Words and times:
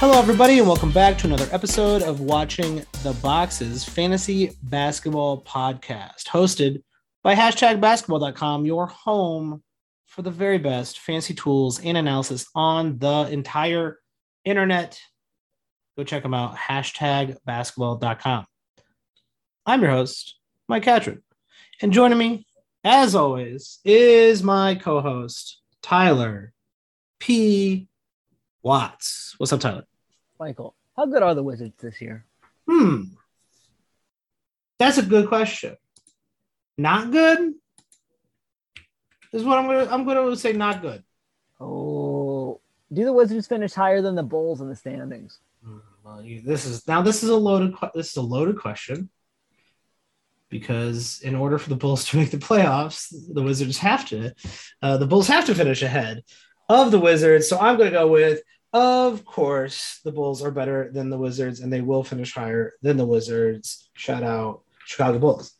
Hello, 0.00 0.16
everybody, 0.16 0.60
and 0.60 0.68
welcome 0.68 0.92
back 0.92 1.18
to 1.18 1.26
another 1.26 1.48
episode 1.50 2.02
of 2.02 2.20
Watching 2.20 2.84
the 3.02 3.18
Boxes 3.20 3.82
Fantasy 3.82 4.52
Basketball 4.62 5.42
Podcast, 5.42 6.28
hosted 6.28 6.84
by 7.24 7.34
hashtag 7.34 7.80
basketball.com, 7.80 8.64
your 8.64 8.86
home 8.86 9.60
for 10.06 10.22
the 10.22 10.30
very 10.30 10.58
best 10.58 11.00
fancy 11.00 11.34
tools 11.34 11.80
and 11.80 11.98
analysis 11.98 12.46
on 12.54 12.98
the 12.98 13.28
entire 13.32 13.98
internet. 14.44 15.00
Go 15.96 16.04
check 16.04 16.22
them 16.22 16.32
out, 16.32 16.54
hashtag 16.54 17.36
basketball.com. 17.44 18.46
I'm 19.66 19.82
your 19.82 19.90
host, 19.90 20.38
Mike 20.68 20.84
Catron, 20.84 21.24
and 21.82 21.92
joining 21.92 22.18
me, 22.18 22.46
as 22.84 23.16
always, 23.16 23.80
is 23.84 24.44
my 24.44 24.76
co 24.76 25.00
host, 25.00 25.60
Tyler 25.82 26.52
P. 27.18 27.88
Watts. 28.62 29.34
What's 29.38 29.52
up, 29.52 29.60
Tyler? 29.60 29.84
Michael, 30.38 30.74
how 30.96 31.06
good 31.06 31.22
are 31.22 31.34
the 31.34 31.42
Wizards 31.42 31.76
this 31.80 32.00
year? 32.00 32.24
Hmm. 32.68 33.04
That's 34.78 34.98
a 34.98 35.02
good 35.02 35.28
question. 35.28 35.76
Not 36.76 37.10
good 37.10 37.54
is 39.32 39.44
what 39.44 39.58
I'm 39.58 39.66
gonna 39.66 39.88
I'm 39.90 40.04
gonna 40.04 40.36
say 40.36 40.52
not 40.52 40.80
good. 40.80 41.02
Oh, 41.60 42.60
do 42.92 43.04
the 43.04 43.12
Wizards 43.12 43.46
finish 43.46 43.72
higher 43.72 44.00
than 44.00 44.14
the 44.14 44.22
Bulls 44.22 44.60
in 44.60 44.68
the 44.68 44.76
standings? 44.76 45.40
Hmm, 45.64 45.78
well, 46.04 46.22
you, 46.22 46.40
this 46.40 46.64
is 46.64 46.86
now 46.86 47.02
this 47.02 47.22
is 47.22 47.30
a 47.30 47.36
loaded 47.36 47.74
this 47.94 48.10
is 48.10 48.16
a 48.16 48.22
loaded 48.22 48.58
question 48.58 49.10
because 50.48 51.20
in 51.20 51.34
order 51.34 51.58
for 51.58 51.68
the 51.68 51.76
Bulls 51.76 52.06
to 52.06 52.16
make 52.16 52.30
the 52.30 52.38
playoffs, 52.38 53.12
the 53.34 53.42
Wizards 53.42 53.78
have 53.78 54.08
to 54.08 54.32
uh, 54.82 54.96
the 54.96 55.06
Bulls 55.06 55.26
have 55.28 55.46
to 55.46 55.54
finish 55.54 55.82
ahead 55.82 56.22
of 56.68 56.90
the 56.90 57.00
Wizards. 57.00 57.48
So 57.48 57.58
I'm 57.58 57.76
going 57.76 57.90
to 57.90 57.98
go 57.98 58.08
with, 58.08 58.42
of 58.72 59.24
course, 59.24 60.00
the 60.04 60.12
Bulls 60.12 60.42
are 60.42 60.50
better 60.50 60.90
than 60.92 61.10
the 61.10 61.18
Wizards, 61.18 61.60
and 61.60 61.72
they 61.72 61.80
will 61.80 62.04
finish 62.04 62.34
higher 62.34 62.74
than 62.82 62.96
the 62.96 63.06
Wizards. 63.06 63.88
Shout 63.94 64.22
out 64.22 64.62
Chicago 64.84 65.18
Bulls. 65.18 65.52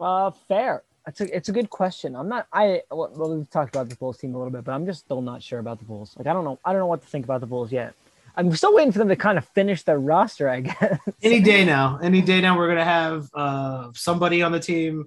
Uh, 0.00 0.30
fair. 0.48 0.82
It's 1.06 1.20
a 1.20 1.36
it's 1.36 1.48
a 1.48 1.52
good 1.52 1.68
question. 1.68 2.16
I'm 2.16 2.28
not. 2.28 2.46
I 2.52 2.82
well 2.90 3.36
we've 3.36 3.50
talked 3.50 3.74
about 3.74 3.88
the 3.90 3.96
Bulls 3.96 4.18
team 4.18 4.34
a 4.34 4.38
little 4.38 4.50
bit, 4.50 4.64
but 4.64 4.72
I'm 4.72 4.86
just 4.86 5.00
still 5.00 5.20
not 5.20 5.42
sure 5.42 5.58
about 5.58 5.78
the 5.78 5.84
Bulls. 5.84 6.14
Like 6.16 6.26
I 6.26 6.32
don't 6.32 6.44
know. 6.44 6.58
I 6.64 6.72
don't 6.72 6.80
know 6.80 6.86
what 6.86 7.02
to 7.02 7.08
think 7.08 7.24
about 7.24 7.40
the 7.40 7.46
Bulls 7.46 7.70
yet. 7.70 7.94
I'm 8.36 8.54
still 8.56 8.74
waiting 8.74 8.90
for 8.90 8.98
them 8.98 9.08
to 9.08 9.16
kind 9.16 9.38
of 9.38 9.46
finish 9.48 9.82
their 9.82 9.98
roster. 9.98 10.48
I 10.48 10.60
guess 10.60 10.98
any 11.22 11.40
day 11.40 11.64
now. 11.64 11.98
Any 12.02 12.22
day 12.22 12.40
now, 12.40 12.56
we're 12.56 12.68
gonna 12.68 12.84
have 12.84 13.28
uh, 13.34 13.90
somebody 13.94 14.42
on 14.42 14.52
the 14.52 14.60
team. 14.60 15.06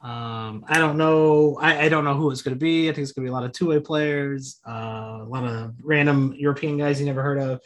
Um, 0.00 0.64
I 0.68 0.78
don't 0.78 0.98
know. 0.98 1.58
I, 1.60 1.84
I, 1.84 1.88
don't 1.88 2.04
know 2.04 2.14
who 2.14 2.30
it's 2.30 2.42
gonna 2.42 2.54
be. 2.54 2.88
I 2.88 2.92
think 2.92 3.02
it's 3.02 3.12
gonna 3.12 3.24
be 3.24 3.30
a 3.30 3.32
lot 3.32 3.44
of 3.44 3.52
two 3.52 3.68
way 3.68 3.80
players, 3.80 4.60
uh, 4.68 5.20
a 5.22 5.26
lot 5.26 5.44
of 5.44 5.74
random 5.82 6.34
European 6.36 6.76
guys 6.76 7.00
you 7.00 7.06
never 7.06 7.22
heard 7.22 7.38
of. 7.38 7.60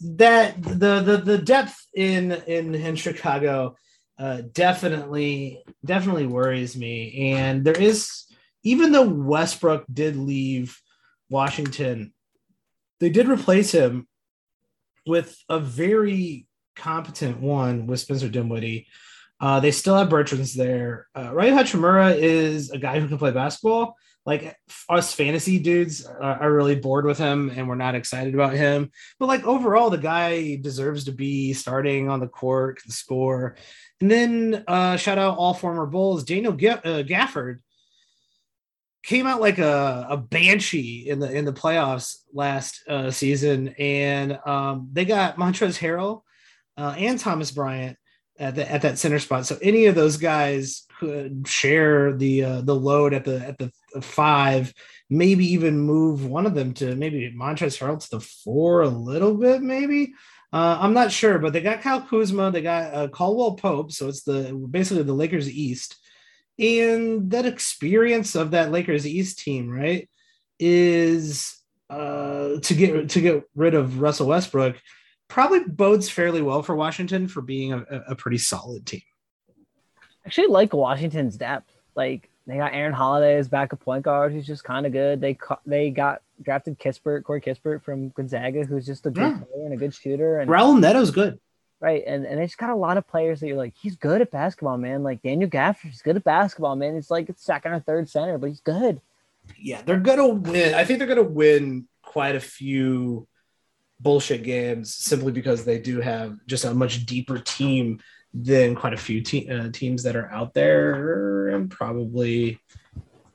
That 0.00 0.62
the 0.62 1.00
the 1.00 1.22
the 1.24 1.38
depth 1.38 1.74
in 1.94 2.32
in 2.46 2.74
in 2.74 2.96
Chicago 2.96 3.76
uh, 4.18 4.42
definitely 4.52 5.64
definitely 5.84 6.26
worries 6.26 6.76
me. 6.76 7.32
And 7.34 7.64
there 7.64 7.80
is 7.80 8.26
even 8.62 8.92
though 8.92 9.08
Westbrook 9.08 9.84
did 9.92 10.16
leave 10.16 10.78
Washington, 11.30 12.12
they 13.00 13.08
did 13.08 13.26
replace 13.26 13.72
him 13.72 14.06
with 15.06 15.36
a 15.48 15.58
very 15.58 16.46
competent 16.76 17.40
one 17.40 17.86
with 17.86 18.00
Spencer 18.00 18.28
Dinwiddie. 18.28 18.86
Uh, 19.44 19.60
they 19.60 19.70
still 19.70 19.94
have 19.94 20.08
Bertans 20.08 20.54
there. 20.54 21.06
Uh, 21.14 21.30
Rui 21.34 21.50
Hachimura 21.50 22.16
is 22.16 22.70
a 22.70 22.78
guy 22.78 22.98
who 22.98 23.08
can 23.08 23.18
play 23.18 23.30
basketball. 23.30 23.94
Like 24.24 24.56
us 24.88 25.12
fantasy 25.12 25.58
dudes 25.58 26.06
are, 26.06 26.42
are, 26.42 26.50
really 26.50 26.76
bored 26.76 27.04
with 27.04 27.18
him 27.18 27.52
and 27.54 27.68
we're 27.68 27.74
not 27.74 27.94
excited 27.94 28.32
about 28.32 28.54
him. 28.54 28.90
But 29.20 29.26
like 29.26 29.44
overall, 29.44 29.90
the 29.90 29.98
guy 29.98 30.56
deserves 30.56 31.04
to 31.04 31.12
be 31.12 31.52
starting 31.52 32.08
on 32.08 32.20
the 32.20 32.26
court, 32.26 32.80
can 32.80 32.90
score. 32.90 33.56
And 34.00 34.10
then 34.10 34.64
uh, 34.66 34.96
shout 34.96 35.18
out 35.18 35.36
all 35.36 35.52
former 35.52 35.84
Bulls. 35.84 36.24
Daniel 36.24 36.54
G- 36.54 36.68
uh, 36.68 37.02
Gafford 37.02 37.58
came 39.02 39.26
out 39.26 39.42
like 39.42 39.58
a, 39.58 40.06
a 40.08 40.16
banshee 40.16 41.06
in 41.06 41.18
the 41.18 41.30
in 41.30 41.44
the 41.44 41.52
playoffs 41.52 42.16
last 42.32 42.82
uh, 42.88 43.10
season, 43.10 43.74
and 43.78 44.38
um, 44.46 44.88
they 44.90 45.04
got 45.04 45.36
Montrezl 45.36 45.78
Harrell 45.78 46.22
uh, 46.78 46.94
and 46.96 47.20
Thomas 47.20 47.50
Bryant 47.50 47.98
at 48.38 48.54
the, 48.54 48.70
at 48.70 48.82
that 48.82 48.98
center 48.98 49.18
spot. 49.18 49.46
So 49.46 49.58
any 49.62 49.86
of 49.86 49.94
those 49.94 50.16
guys 50.16 50.86
could 50.98 51.46
share 51.46 52.16
the 52.16 52.44
uh, 52.44 52.60
the 52.62 52.74
load 52.74 53.14
at 53.14 53.24
the 53.24 53.44
at 53.46 53.58
the 53.58 53.70
five, 54.00 54.72
maybe 55.08 55.52
even 55.52 55.80
move 55.80 56.26
one 56.26 56.46
of 56.46 56.54
them 56.54 56.72
to 56.74 56.94
maybe 56.96 57.34
Montrezl 57.36 57.78
Harrell 57.78 58.02
to 58.02 58.10
the 58.10 58.20
four 58.20 58.82
a 58.82 58.88
little 58.88 59.34
bit, 59.34 59.62
maybe. 59.62 60.14
Uh, 60.52 60.78
I'm 60.80 60.94
not 60.94 61.10
sure, 61.10 61.38
but 61.40 61.52
they 61.52 61.60
got 61.60 61.80
Kyle 61.80 62.00
Kuzma, 62.02 62.52
they 62.52 62.62
got 62.62 62.94
uh, 62.94 63.08
Caldwell 63.08 63.56
Pope, 63.56 63.90
so 63.90 64.08
it's 64.08 64.22
the 64.22 64.54
basically 64.70 65.02
the 65.02 65.12
Lakers 65.12 65.50
East 65.50 65.96
and 66.58 67.30
that 67.30 67.46
experience 67.46 68.34
of 68.34 68.52
that 68.52 68.70
Lakers 68.70 69.06
East 69.06 69.40
team, 69.40 69.68
right, 69.68 70.08
is 70.58 71.56
uh, 71.90 72.60
to 72.62 72.74
get 72.74 73.10
to 73.10 73.20
get 73.20 73.42
rid 73.54 73.74
of 73.74 74.00
Russell 74.00 74.28
Westbrook 74.28 74.76
probably 75.34 75.64
bodes 75.64 76.08
fairly 76.08 76.40
well 76.40 76.62
for 76.62 76.76
Washington 76.76 77.26
for 77.26 77.42
being 77.42 77.72
a, 77.72 77.84
a 78.06 78.14
pretty 78.14 78.38
solid 78.38 78.86
team. 78.86 79.02
I 79.98 80.26
actually 80.26 80.46
like 80.46 80.72
Washington's 80.72 81.36
depth. 81.36 81.72
Like 81.96 82.30
they 82.46 82.56
got 82.56 82.72
Aaron 82.72 82.92
Holiday 82.92 83.36
as 83.36 83.48
backup 83.48 83.80
point 83.80 84.04
guard, 84.04 84.32
who's 84.32 84.46
just 84.46 84.62
kind 84.62 84.86
of 84.86 84.92
good. 84.92 85.20
They 85.20 85.36
they 85.66 85.90
got 85.90 86.22
drafted 86.40 86.78
Kispert, 86.78 87.24
Corey 87.24 87.40
Kispert 87.40 87.82
from 87.82 88.10
Gonzaga, 88.10 88.64
who's 88.64 88.86
just 88.86 89.06
a 89.06 89.10
good 89.10 89.22
yeah. 89.22 89.38
player 89.38 89.64
and 89.64 89.74
a 89.74 89.76
good 89.76 89.92
shooter. 89.92 90.38
And 90.38 90.48
Raul 90.48 90.78
Neto's 90.78 91.10
good. 91.10 91.40
Right. 91.80 92.04
And 92.06 92.24
and 92.24 92.38
they 92.38 92.46
just 92.46 92.56
got 92.56 92.70
a 92.70 92.76
lot 92.76 92.96
of 92.96 93.08
players 93.08 93.40
that 93.40 93.48
you're 93.48 93.56
like, 93.56 93.74
he's 93.76 93.96
good 93.96 94.20
at 94.20 94.30
basketball, 94.30 94.78
man. 94.78 95.02
Like 95.02 95.20
Daniel 95.20 95.50
Gafford, 95.50 95.90
he's 95.90 96.02
good 96.02 96.14
at 96.14 96.22
basketball, 96.22 96.76
man. 96.76 96.94
He's 96.94 97.10
like 97.10 97.28
second 97.36 97.72
or 97.72 97.80
third 97.80 98.08
center, 98.08 98.38
but 98.38 98.50
he's 98.50 98.60
good. 98.60 99.00
Yeah, 99.58 99.82
they're 99.82 99.98
gonna 99.98 100.28
win. 100.28 100.74
I 100.74 100.84
think 100.84 101.00
they're 101.00 101.08
gonna 101.08 101.24
win 101.24 101.88
quite 102.02 102.36
a 102.36 102.40
few 102.40 103.26
bullshit 104.04 104.44
games 104.44 104.94
simply 104.94 105.32
because 105.32 105.64
they 105.64 105.80
do 105.80 106.00
have 106.00 106.38
just 106.46 106.64
a 106.64 106.72
much 106.72 107.06
deeper 107.06 107.38
team 107.40 107.98
than 108.32 108.76
quite 108.76 108.92
a 108.92 108.96
few 108.96 109.20
te- 109.20 109.48
uh, 109.48 109.70
teams 109.72 110.02
that 110.04 110.14
are 110.14 110.30
out 110.30 110.54
there, 110.54 111.48
and 111.48 111.70
probably. 111.70 112.60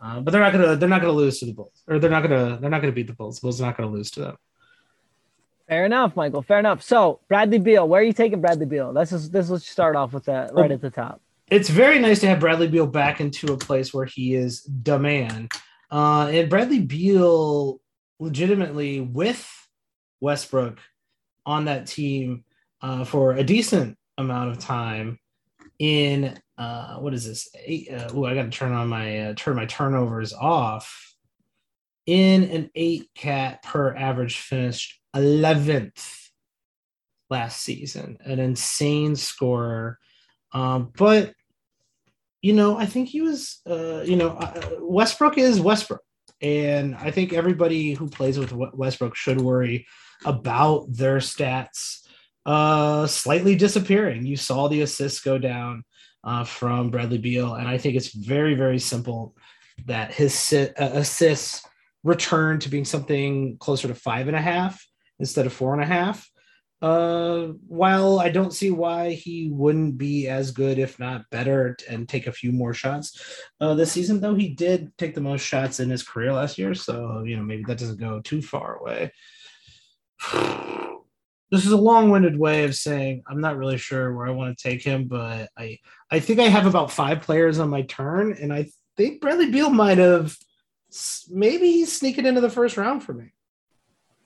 Uh, 0.02 0.22
but 0.22 0.32
they're 0.32 0.42
not 0.42 0.54
gonna 0.54 0.78
they're 0.78 0.88
not 0.88 1.02
gonna 1.02 1.12
lose 1.12 1.40
to 1.40 1.46
the 1.46 1.54
Bulls, 1.54 1.84
or 1.88 2.00
they're 2.00 2.10
not 2.10 2.22
gonna 2.22 2.58
they're 2.62 2.70
not 2.70 2.80
gonna 2.80 2.94
beat 2.94 3.08
the 3.08 3.14
Bulls. 3.14 3.40
The 3.40 3.46
Bulls 3.46 3.60
are 3.60 3.66
not 3.66 3.76
gonna 3.76 3.92
lose 3.92 4.12
to 4.12 4.22
them. 4.22 4.38
Fair 5.68 5.86
enough, 5.86 6.16
Michael. 6.16 6.42
Fair 6.42 6.60
enough. 6.60 6.82
So, 6.82 7.20
Bradley 7.28 7.60
Beal, 7.60 7.88
where 7.88 8.02
are 8.02 8.04
you 8.04 8.14
taking 8.14 8.42
Bradley 8.42 8.66
Beal? 8.66 8.92
Let's 8.92 9.12
just 9.12 9.32
this 9.32 9.50
let's 9.50 9.68
start 9.68 9.96
off 9.96 10.14
with 10.14 10.26
that 10.26 10.54
right 10.54 10.72
at 10.72 10.82
the 10.82 10.90
top. 10.90 11.22
It's 11.50 11.70
very 11.70 12.00
nice 12.00 12.20
to 12.22 12.28
have 12.28 12.40
Bradley 12.40 12.68
Beal 12.68 12.88
back 12.88 13.20
into 13.20 13.52
a 13.54 13.58
place 13.58 13.94
where 13.94 14.06
he 14.06 14.36
is 14.36 14.68
the 14.84 15.00
man. 15.00 15.50
Uh, 15.92 16.30
and 16.32 16.50
Bradley 16.50 16.80
Beal, 16.80 17.82
legitimately 18.20 19.02
with 19.02 19.48
Westbrook 20.22 20.80
on 21.46 21.66
that 21.66 21.88
team 21.88 22.44
uh, 22.82 23.04
for 23.04 23.34
a 23.34 23.44
decent 23.44 23.98
amount 24.18 24.52
of 24.52 24.60
time. 24.60 25.20
In 25.80 26.38
uh, 26.58 26.98
what 26.98 27.14
is 27.14 27.26
this? 27.26 27.48
Eight, 27.56 27.90
uh, 27.92 28.10
oh, 28.14 28.26
I 28.26 28.36
got 28.36 28.44
to 28.44 28.50
turn 28.50 28.74
on 28.74 28.90
my 28.90 29.20
uh, 29.20 29.34
turn 29.36 29.56
my 29.56 29.66
turnovers 29.66 30.34
off. 30.34 31.16
In 32.06 32.44
an 32.46 32.70
eight 32.76 33.10
cat 33.16 33.64
per 33.64 33.96
average 33.96 34.40
finished 34.40 35.00
11th 35.16 36.30
last 37.30 37.62
season, 37.62 38.18
an 38.26 38.40
insane 38.40 39.16
scorer. 39.16 40.00
Um, 40.52 40.92
but 40.98 41.34
you 42.42 42.54
know, 42.54 42.78
I 42.78 42.86
think 42.86 43.10
he 43.10 43.22
was, 43.22 43.60
uh, 43.70 44.02
you 44.06 44.16
know, 44.16 44.30
uh, 44.30 44.70
Westbrook 44.80 45.38
is 45.38 45.60
Westbrook, 45.60 46.02
and 46.42 46.96
I 46.96 47.12
think 47.12 47.34
everybody 47.34 47.94
who 47.94 48.10
plays 48.10 48.40
with 48.40 48.54
Westbrook 48.54 49.16
should 49.16 49.42
worry 49.42 49.86
about 50.26 50.86
their 50.90 51.18
stats 51.18 52.00
uh, 52.46 53.06
slightly 53.08 53.56
disappearing. 53.56 54.26
You 54.26 54.36
saw 54.36 54.68
the 54.68 54.82
assists 54.82 55.22
go 55.22 55.38
down 55.38 55.84
uh, 56.24 56.44
from 56.44 56.90
Bradley 56.90 57.18
Beal, 57.18 57.56
and 57.56 57.68
I 57.68 57.78
think 57.78 57.96
it's 57.96 58.14
very, 58.14 58.56
very 58.56 58.80
simple 58.80 59.36
that 59.86 60.14
his 60.14 60.54
uh, 60.54 60.70
assists 60.78 61.66
return 62.04 62.60
to 62.60 62.70
being 62.70 62.86
something 62.86 63.58
closer 63.58 63.88
to 63.88 63.96
five 63.96 64.28
and 64.28 64.36
a 64.36 64.42
half 64.42 64.84
instead 65.20 65.46
of 65.46 65.54
four 65.54 65.74
and 65.74 65.84
a 65.84 65.86
half. 65.86 66.30
Uh, 66.82 67.48
while 67.68 68.22
I 68.22 68.30
don't 68.30 68.54
see 68.54 68.72
why 68.72 69.12
he 69.12 69.50
wouldn't 69.52 69.98
be 69.98 70.30
as 70.30 70.52
good, 70.52 70.80
if 70.80 70.98
not 70.98 71.30
better, 71.30 71.76
and 71.90 72.08
take 72.08 72.26
a 72.26 72.32
few 72.32 72.54
more 72.54 72.74
shots 72.74 73.42
uh, 73.60 73.74
this 73.74 73.92
season, 73.92 74.22
though 74.22 74.36
he 74.36 74.50
did 74.50 74.98
take 74.98 75.14
the 75.14 75.20
most 75.20 75.42
shots 75.42 75.82
in 75.82 75.90
his 75.90 76.04
career 76.04 76.32
last 76.32 76.58
year. 76.58 76.74
So, 76.74 77.24
you 77.26 77.36
know, 77.36 77.44
maybe 77.44 77.64
that 77.68 77.80
doesn't 77.80 78.00
go 78.00 78.22
too 78.22 78.42
far 78.42 78.78
away. 78.78 79.12
this 81.52 81.66
is 81.66 81.72
a 81.72 81.78
long-winded 81.78 82.38
way 82.38 82.64
of 82.64 82.76
saying 82.76 83.24
I'm 83.28 83.42
not 83.42 83.58
really 83.58 83.78
sure 83.78 84.14
where 84.14 84.28
I 84.28 84.32
want 84.32 84.58
to 84.58 84.64
take 84.64 84.84
him, 84.84 85.06
but 85.06 85.50
I 85.58 85.80
I 86.12 86.20
think 86.20 86.40
I 86.40 86.48
have 86.48 86.66
about 86.66 86.92
five 86.92 87.22
players 87.22 87.60
on 87.60 87.70
my 87.70 87.84
turn, 87.84 88.34
and 88.34 88.54
I 88.54 88.68
think 88.98 89.22
Bradley 89.22 89.52
Beal 89.52 89.70
might 89.70 89.98
have 89.98 90.36
maybe 91.30 91.72
he's 91.72 91.92
sneaking 91.92 92.26
into 92.26 92.42
the 92.42 92.50
first 92.50 92.78
round 92.78 93.04
for 93.04 93.14
me. 93.14 93.32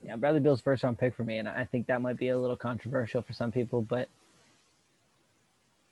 Yeah, 0.03 0.15
Bradley 0.17 0.41
Beal's 0.41 0.61
first 0.61 0.83
round 0.83 0.97
pick 0.97 1.15
for 1.15 1.23
me, 1.23 1.37
and 1.37 1.47
I 1.47 1.65
think 1.65 1.87
that 1.87 2.01
might 2.01 2.17
be 2.17 2.29
a 2.29 2.37
little 2.37 2.57
controversial 2.57 3.21
for 3.21 3.33
some 3.33 3.51
people, 3.51 3.81
but 3.81 4.09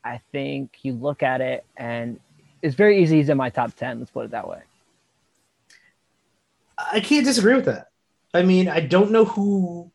I 0.04 0.19
think 0.31 0.77
you 0.81 0.94
look 0.94 1.24
at 1.24 1.42
it 1.42 1.65
and 1.77 2.19
it's 2.62 2.75
very 2.75 3.01
easy. 3.01 3.18
He's 3.18 3.30
in 3.30 3.38
my 3.38 3.50
top 3.50 3.74
ten. 3.75 4.00
Let's 4.00 4.12
put 4.12 4.25
it 4.25 4.31
that 4.31 4.47
way. 4.47 4.62
I 6.77 7.00
can't 7.00 7.25
disagree 7.25 7.56
with 7.56 7.65
that. 7.65 7.88
I 8.33 8.44
mean, 8.44 8.68
I 8.68 8.80
don't 8.80 9.12
know 9.12 9.25
who, 9.25 9.91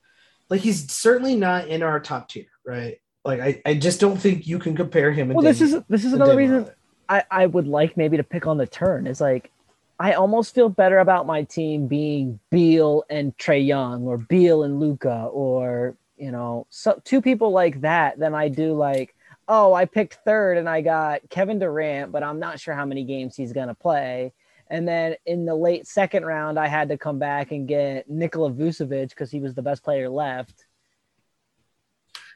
like, 0.49 0.61
he's 0.61 0.91
certainly 0.91 1.37
not 1.37 1.69
in 1.69 1.83
our 1.83 2.01
top 2.01 2.29
tier, 2.29 2.47
right? 2.65 2.99
Like, 3.25 3.41
I, 3.41 3.63
I 3.67 3.75
just 3.75 4.01
don't 4.01 4.17
think 4.19 4.47
you 4.47 4.59
can 4.59 4.77
compare 4.77 5.13
him. 5.13 5.29
Well, 5.29 5.43
this 5.43 5.61
is 5.61 5.77
this 5.89 6.05
is 6.05 6.13
another 6.13 6.37
reason 6.37 6.71
I, 7.09 7.25
I 7.31 7.47
would 7.47 7.67
like 7.67 7.97
maybe 7.97 8.17
to 8.17 8.25
pick 8.25 8.47
on 8.47 8.57
the 8.57 8.67
turn. 8.67 9.07
Is 9.07 9.21
like 9.21 9.51
I 9.99 10.13
almost 10.13 10.55
feel 10.55 10.69
better 10.69 10.99
about 10.99 11.27
my 11.27 11.43
team 11.43 11.87
being 11.87 12.39
Beal 12.51 13.05
and 13.09 13.37
Trae 13.37 13.67
Young 13.67 14.05
or 14.05 14.19
Beal 14.19 14.63
and 14.63 14.79
Luka 14.79 15.29
or 15.33 15.97
you 16.17 16.31
know 16.31 16.67
so, 16.71 17.01
two 17.05 17.21
people 17.21 17.51
like 17.51 17.81
that 17.83 18.19
than 18.19 18.35
I 18.35 18.49
do 18.49 18.75
like 18.75 19.15
oh 19.49 19.75
I 19.75 19.85
picked 19.85 20.19
third 20.25 20.59
and 20.59 20.69
I 20.69 20.81
got 20.81 21.29
Kevin 21.31 21.59
Durant 21.59 22.13
but 22.13 22.23
I'm 22.23 22.39
not 22.39 22.61
sure 22.61 22.75
how 22.75 22.85
many 22.85 23.05
games 23.05 23.37
he's 23.37 23.53
gonna 23.53 23.75
play 23.75 24.33
and 24.69 24.87
then 24.87 25.15
in 25.25 25.45
the 25.45 25.55
late 25.55 25.87
second 25.87 26.25
round 26.25 26.59
I 26.59 26.67
had 26.67 26.89
to 26.89 26.99
come 26.99 27.19
back 27.19 27.53
and 27.53 27.69
get 27.69 28.09
Nikola 28.09 28.53
Vucevic 28.53 29.11
because 29.11 29.31
he 29.31 29.41
was 29.41 29.55
the 29.55 29.63
best 29.63 29.83
player 29.83 30.09
left. 30.09 30.67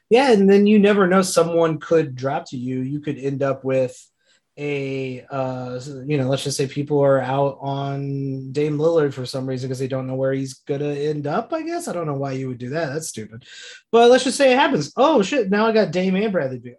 Yeah, 0.09 0.31
and 0.33 0.49
then 0.49 0.67
you 0.67 0.77
never 0.77 1.07
know 1.07 1.21
someone 1.21 1.79
could 1.79 2.15
drop 2.15 2.49
to 2.49 2.57
you. 2.57 2.81
You 2.81 2.99
could 2.99 3.17
end 3.17 3.41
up 3.41 3.63
with 3.63 3.97
a 4.57 5.25
uh 5.31 5.79
you 6.05 6.17
know 6.17 6.27
let's 6.27 6.43
just 6.43 6.57
say 6.57 6.67
people 6.67 6.99
are 6.99 7.21
out 7.21 7.57
on 7.61 8.51
Dame 8.51 8.77
Lillard 8.77 9.13
for 9.13 9.25
some 9.25 9.45
reason 9.47 9.69
because 9.69 9.79
they 9.79 9.87
don't 9.87 10.07
know 10.07 10.15
where 10.15 10.33
he's 10.33 10.55
gonna 10.55 10.93
end 10.93 11.25
up 11.25 11.53
I 11.53 11.63
guess. 11.63 11.87
I 11.87 11.93
don't 11.93 12.05
know 12.05 12.15
why 12.15 12.33
you 12.33 12.49
would 12.49 12.57
do 12.57 12.71
that. 12.71 12.91
That's 12.91 13.07
stupid. 13.07 13.45
But 13.91 14.11
let's 14.11 14.25
just 14.25 14.37
say 14.37 14.51
it 14.51 14.59
happens. 14.59 14.91
Oh 14.97 15.21
shit. 15.21 15.49
Now 15.49 15.67
I 15.67 15.71
got 15.71 15.91
Dame 15.91 16.17
and 16.17 16.33
Bradley 16.33 16.59
Beal. 16.59 16.75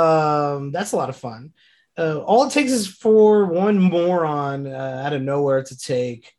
Um 0.00 0.70
that's 0.70 0.92
a 0.92 0.96
lot 0.96 1.08
of 1.08 1.16
fun 1.16 1.52
uh, 1.98 2.18
all 2.18 2.46
it 2.46 2.52
takes 2.52 2.72
is 2.72 2.86
for 2.86 3.46
one 3.46 3.78
moron 3.80 4.66
uh, 4.66 5.02
out 5.04 5.12
of 5.12 5.22
nowhere 5.22 5.62
to 5.62 5.78
take 5.78 6.32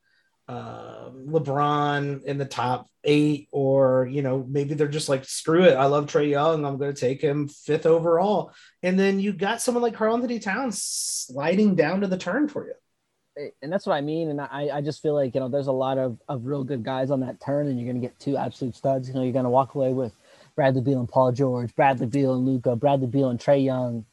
uh, 0.47 1.09
LeBron 1.09 2.23
in 2.23 2.37
the 2.37 2.45
top 2.45 2.89
eight, 3.03 3.47
or 3.51 4.07
you 4.09 4.21
know, 4.21 4.45
maybe 4.47 4.75
they're 4.75 4.87
just 4.87 5.09
like, 5.09 5.25
screw 5.25 5.63
it. 5.63 5.73
I 5.73 5.85
love 5.85 6.05
Trae 6.05 6.29
Young. 6.29 6.65
I'm 6.65 6.77
going 6.77 6.93
to 6.93 6.99
take 6.99 7.21
him 7.21 7.47
fifth 7.47 7.85
overall. 7.85 8.53
And 8.83 8.99
then 8.99 9.19
you 9.19 9.33
got 9.33 9.61
someone 9.61 9.81
like 9.81 9.95
Karl-Anthony 9.95 10.39
Towns 10.39 10.81
sliding 10.81 11.75
down 11.75 12.01
to 12.01 12.07
the 12.07 12.17
turn 12.17 12.47
for 12.47 12.67
you. 12.67 13.51
And 13.61 13.71
that's 13.71 13.85
what 13.85 13.95
I 13.95 14.01
mean. 14.01 14.29
And 14.29 14.41
I, 14.41 14.69
I 14.73 14.81
just 14.81 15.01
feel 15.01 15.13
like, 15.13 15.35
you 15.35 15.41
know, 15.41 15.47
there's 15.47 15.67
a 15.67 15.71
lot 15.71 15.97
of, 15.97 16.17
of 16.27 16.45
real 16.45 16.63
good 16.63 16.83
guys 16.83 17.11
on 17.11 17.19
that 17.21 17.39
turn, 17.39 17.67
and 17.67 17.77
you're 17.79 17.91
going 17.91 18.01
to 18.01 18.07
get 18.07 18.19
two 18.19 18.35
absolute 18.35 18.75
studs. 18.75 19.07
You 19.07 19.13
know, 19.13 19.23
you're 19.23 19.33
going 19.33 19.43
to 19.43 19.49
walk 19.49 19.75
away 19.75 19.93
with 19.93 20.13
Bradley 20.55 20.81
Beal 20.81 20.99
and 20.99 21.09
Paul 21.09 21.31
George, 21.31 21.75
Bradley 21.75 22.07
Beal 22.07 22.33
and 22.33 22.45
Luka, 22.45 22.75
Bradley 22.75 23.07
Beal 23.07 23.29
and 23.29 23.39
Trae 23.39 23.63
Young. 23.63 24.05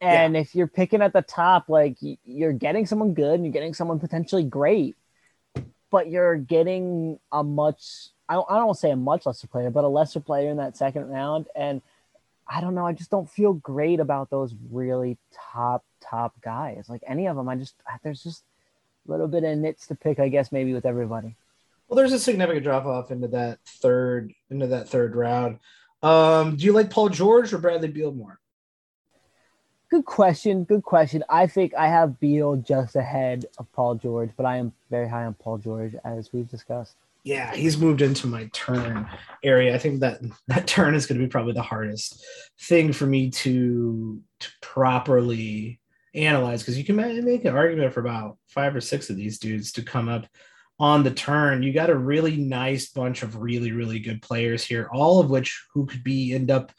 And 0.00 0.34
yeah. 0.34 0.40
if 0.40 0.54
you're 0.54 0.66
picking 0.66 1.02
at 1.02 1.12
the 1.12 1.22
top, 1.22 1.68
like 1.68 1.96
you're 2.24 2.52
getting 2.52 2.86
someone 2.86 3.14
good 3.14 3.34
and 3.34 3.44
you're 3.44 3.52
getting 3.52 3.74
someone 3.74 3.98
potentially 3.98 4.44
great 4.44 4.96
but 5.94 6.10
you're 6.10 6.36
getting 6.36 7.20
a 7.30 7.44
much 7.44 8.08
I 8.28 8.34
don't, 8.34 8.50
I 8.50 8.56
don't 8.56 8.66
want 8.66 8.78
to 8.78 8.80
say 8.80 8.90
a 8.90 8.96
much 8.96 9.26
lesser 9.26 9.46
player, 9.46 9.70
but 9.70 9.84
a 9.84 9.88
lesser 9.88 10.18
player 10.18 10.50
in 10.50 10.56
that 10.56 10.76
second 10.76 11.08
round. 11.08 11.46
And 11.54 11.82
I 12.48 12.60
don't 12.60 12.74
know, 12.74 12.84
I 12.84 12.92
just 12.92 13.12
don't 13.12 13.30
feel 13.30 13.52
great 13.52 14.00
about 14.00 14.28
those 14.28 14.56
really 14.72 15.18
top 15.52 15.84
top 16.00 16.34
guys. 16.40 16.86
Like 16.88 17.02
any 17.06 17.28
of 17.28 17.36
them, 17.36 17.48
I 17.48 17.54
just 17.54 17.76
there's 18.02 18.24
just 18.24 18.42
a 19.06 19.12
little 19.12 19.28
bit 19.28 19.44
of 19.44 19.56
nits 19.56 19.86
to 19.86 19.94
pick, 19.94 20.18
I 20.18 20.28
guess, 20.30 20.50
maybe 20.50 20.74
with 20.74 20.84
everybody. 20.84 21.36
Well, 21.86 21.96
there's 21.96 22.12
a 22.12 22.18
significant 22.18 22.64
drop 22.64 22.86
off 22.86 23.12
into 23.12 23.28
that 23.28 23.60
third 23.64 24.34
into 24.50 24.66
that 24.66 24.88
third 24.88 25.14
round. 25.14 25.60
Um, 26.02 26.56
do 26.56 26.64
you 26.64 26.72
like 26.72 26.90
Paul 26.90 27.08
George 27.08 27.52
or 27.52 27.58
Bradley 27.58 27.86
Beal 27.86 28.10
more? 28.10 28.40
Good 29.94 30.06
question. 30.06 30.64
Good 30.64 30.82
question. 30.82 31.22
I 31.28 31.46
think 31.46 31.72
I 31.76 31.86
have 31.86 32.18
Beal 32.18 32.56
just 32.56 32.96
ahead 32.96 33.46
of 33.58 33.70
Paul 33.70 33.94
George, 33.94 34.30
but 34.36 34.44
I 34.44 34.56
am 34.56 34.72
very 34.90 35.08
high 35.08 35.24
on 35.24 35.34
Paul 35.34 35.58
George 35.58 35.94
as 36.04 36.32
we've 36.32 36.50
discussed. 36.50 36.96
Yeah, 37.22 37.54
he's 37.54 37.78
moved 37.78 38.02
into 38.02 38.26
my 38.26 38.50
turn 38.52 39.08
area. 39.44 39.72
I 39.72 39.78
think 39.78 40.00
that 40.00 40.20
that 40.48 40.66
turn 40.66 40.96
is 40.96 41.06
going 41.06 41.20
to 41.20 41.24
be 41.24 41.30
probably 41.30 41.52
the 41.52 41.62
hardest 41.62 42.26
thing 42.62 42.92
for 42.92 43.06
me 43.06 43.30
to 43.30 44.20
to 44.40 44.48
properly 44.60 45.78
analyze 46.12 46.62
because 46.62 46.76
you 46.76 46.82
can 46.82 46.96
make 46.96 47.44
an 47.44 47.54
argument 47.54 47.94
for 47.94 48.00
about 48.00 48.36
five 48.48 48.74
or 48.74 48.80
six 48.80 49.10
of 49.10 49.16
these 49.16 49.38
dudes 49.38 49.70
to 49.74 49.82
come 49.82 50.08
up 50.08 50.26
on 50.80 51.04
the 51.04 51.12
turn. 51.12 51.62
You 51.62 51.72
got 51.72 51.88
a 51.88 51.96
really 51.96 52.36
nice 52.36 52.88
bunch 52.88 53.22
of 53.22 53.36
really 53.36 53.70
really 53.70 54.00
good 54.00 54.22
players 54.22 54.64
here, 54.64 54.88
all 54.92 55.20
of 55.20 55.30
which 55.30 55.64
who 55.72 55.86
could 55.86 56.02
be 56.02 56.34
end 56.34 56.50
up 56.50 56.72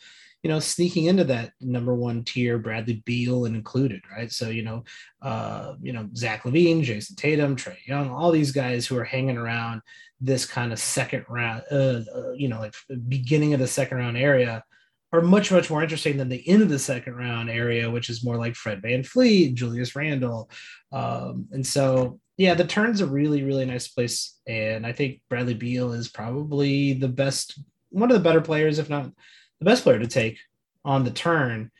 you 0.45 0.51
know, 0.51 0.59
sneaking 0.59 1.05
into 1.05 1.23
that 1.23 1.53
number 1.59 1.95
one 1.95 2.23
tier, 2.23 2.59
Bradley 2.59 3.01
Beal 3.03 3.45
and 3.45 3.55
included, 3.55 4.03
right? 4.15 4.31
So, 4.31 4.49
you 4.49 4.61
know, 4.61 4.83
uh, 5.23 5.73
you 5.81 5.91
know, 5.91 6.07
Zach 6.15 6.43
LaVine, 6.43 6.83
Jayson 6.83 7.15
Tatum, 7.15 7.55
Trae 7.55 7.83
Young, 7.87 8.11
all 8.11 8.29
these 8.29 8.51
guys 8.51 8.85
who 8.85 8.95
are 8.95 9.03
hanging 9.03 9.37
around 9.37 9.81
this 10.21 10.45
kind 10.45 10.71
of 10.71 10.77
second 10.77 11.25
round, 11.27 11.63
uh, 11.71 12.01
uh, 12.15 12.33
you 12.33 12.47
know, 12.47 12.59
like 12.59 12.75
beginning 13.07 13.55
of 13.55 13.59
the 13.59 13.65
second 13.65 13.97
round 13.97 14.17
area 14.17 14.63
are 15.11 15.23
much, 15.23 15.51
much 15.51 15.71
more 15.71 15.81
interesting 15.81 16.15
than 16.15 16.29
the 16.29 16.47
end 16.47 16.61
of 16.61 16.69
the 16.69 16.77
second 16.77 17.15
round 17.15 17.49
area, 17.49 17.89
which 17.89 18.11
is 18.11 18.23
more 18.23 18.37
like 18.37 18.53
Fred 18.53 18.83
Van 18.83 19.01
VanVleet, 19.01 19.55
Julius 19.55 19.95
Randle. 19.95 20.51
Um, 20.91 21.47
and 21.53 21.65
so, 21.65 22.19
yeah, 22.37 22.53
the 22.53 22.65
turn's 22.65 23.01
a 23.01 23.07
really, 23.07 23.41
really 23.41 23.65
nice 23.65 23.87
place. 23.87 24.39
And 24.47 24.85
I 24.85 24.91
think 24.91 25.21
Bradley 25.27 25.55
Beal 25.55 25.91
is 25.93 26.07
probably 26.07 26.93
the 26.93 27.09
best, 27.09 27.59
one 27.89 28.11
of 28.11 28.15
the 28.15 28.23
better 28.23 28.41
players, 28.41 28.77
if 28.77 28.91
not 28.91 29.09
the 29.59 29.65
best 29.65 29.83
player 29.83 29.99
to 29.99 30.07
take 30.07 30.39
on 30.83 31.03
the 31.03 31.11
turn, 31.11 31.71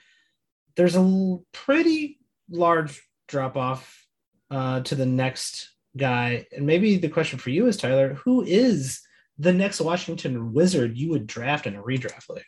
there's 0.76 0.96
a 0.96 1.38
pretty 1.52 2.20
large 2.50 3.02
drop 3.28 3.58
off 3.58 4.06
uh, 4.52 4.82
to 4.82 4.96
the 4.96 5.06
next 5.06 5.72
guy. 5.98 6.46
And 6.56 6.66
maybe 6.66 6.98
the 6.98 7.10
question 7.10 7.40
for 7.40 7.50
you 7.50 7.68
is 7.68 7.78
Tyler, 7.78 8.16
who 8.16 8.44
is 8.44 9.02
the 9.38 9.54
next 9.54 9.82
Washington 9.82 10.54
Wizard 10.54 10.98
you 10.98 11.10
would 11.10 11.28
draft 11.28 11.68
in 11.68 11.76
a 11.76 11.82
redraft 11.82 12.30
league? 12.30 12.44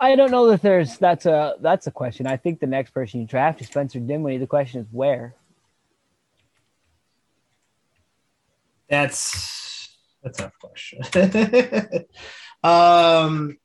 I 0.00 0.16
don't 0.16 0.32
know 0.32 0.50
that 0.50 0.62
there's 0.62 0.98
that's 0.98 1.26
a 1.26 1.54
that's 1.60 1.86
a 1.86 1.92
question. 1.92 2.26
I 2.26 2.36
think 2.36 2.58
the 2.58 2.66
next 2.66 2.90
person 2.90 3.20
you 3.20 3.26
draft 3.26 3.60
is 3.60 3.68
Spencer 3.68 4.00
Dinwiddie. 4.00 4.38
The 4.38 4.48
question 4.48 4.80
is 4.80 4.86
where. 4.90 5.36
That's 8.88 9.96
that's 10.22 10.40
a 10.40 10.42
tough 10.42 10.58
question. 10.58 11.02
um, 12.64 13.58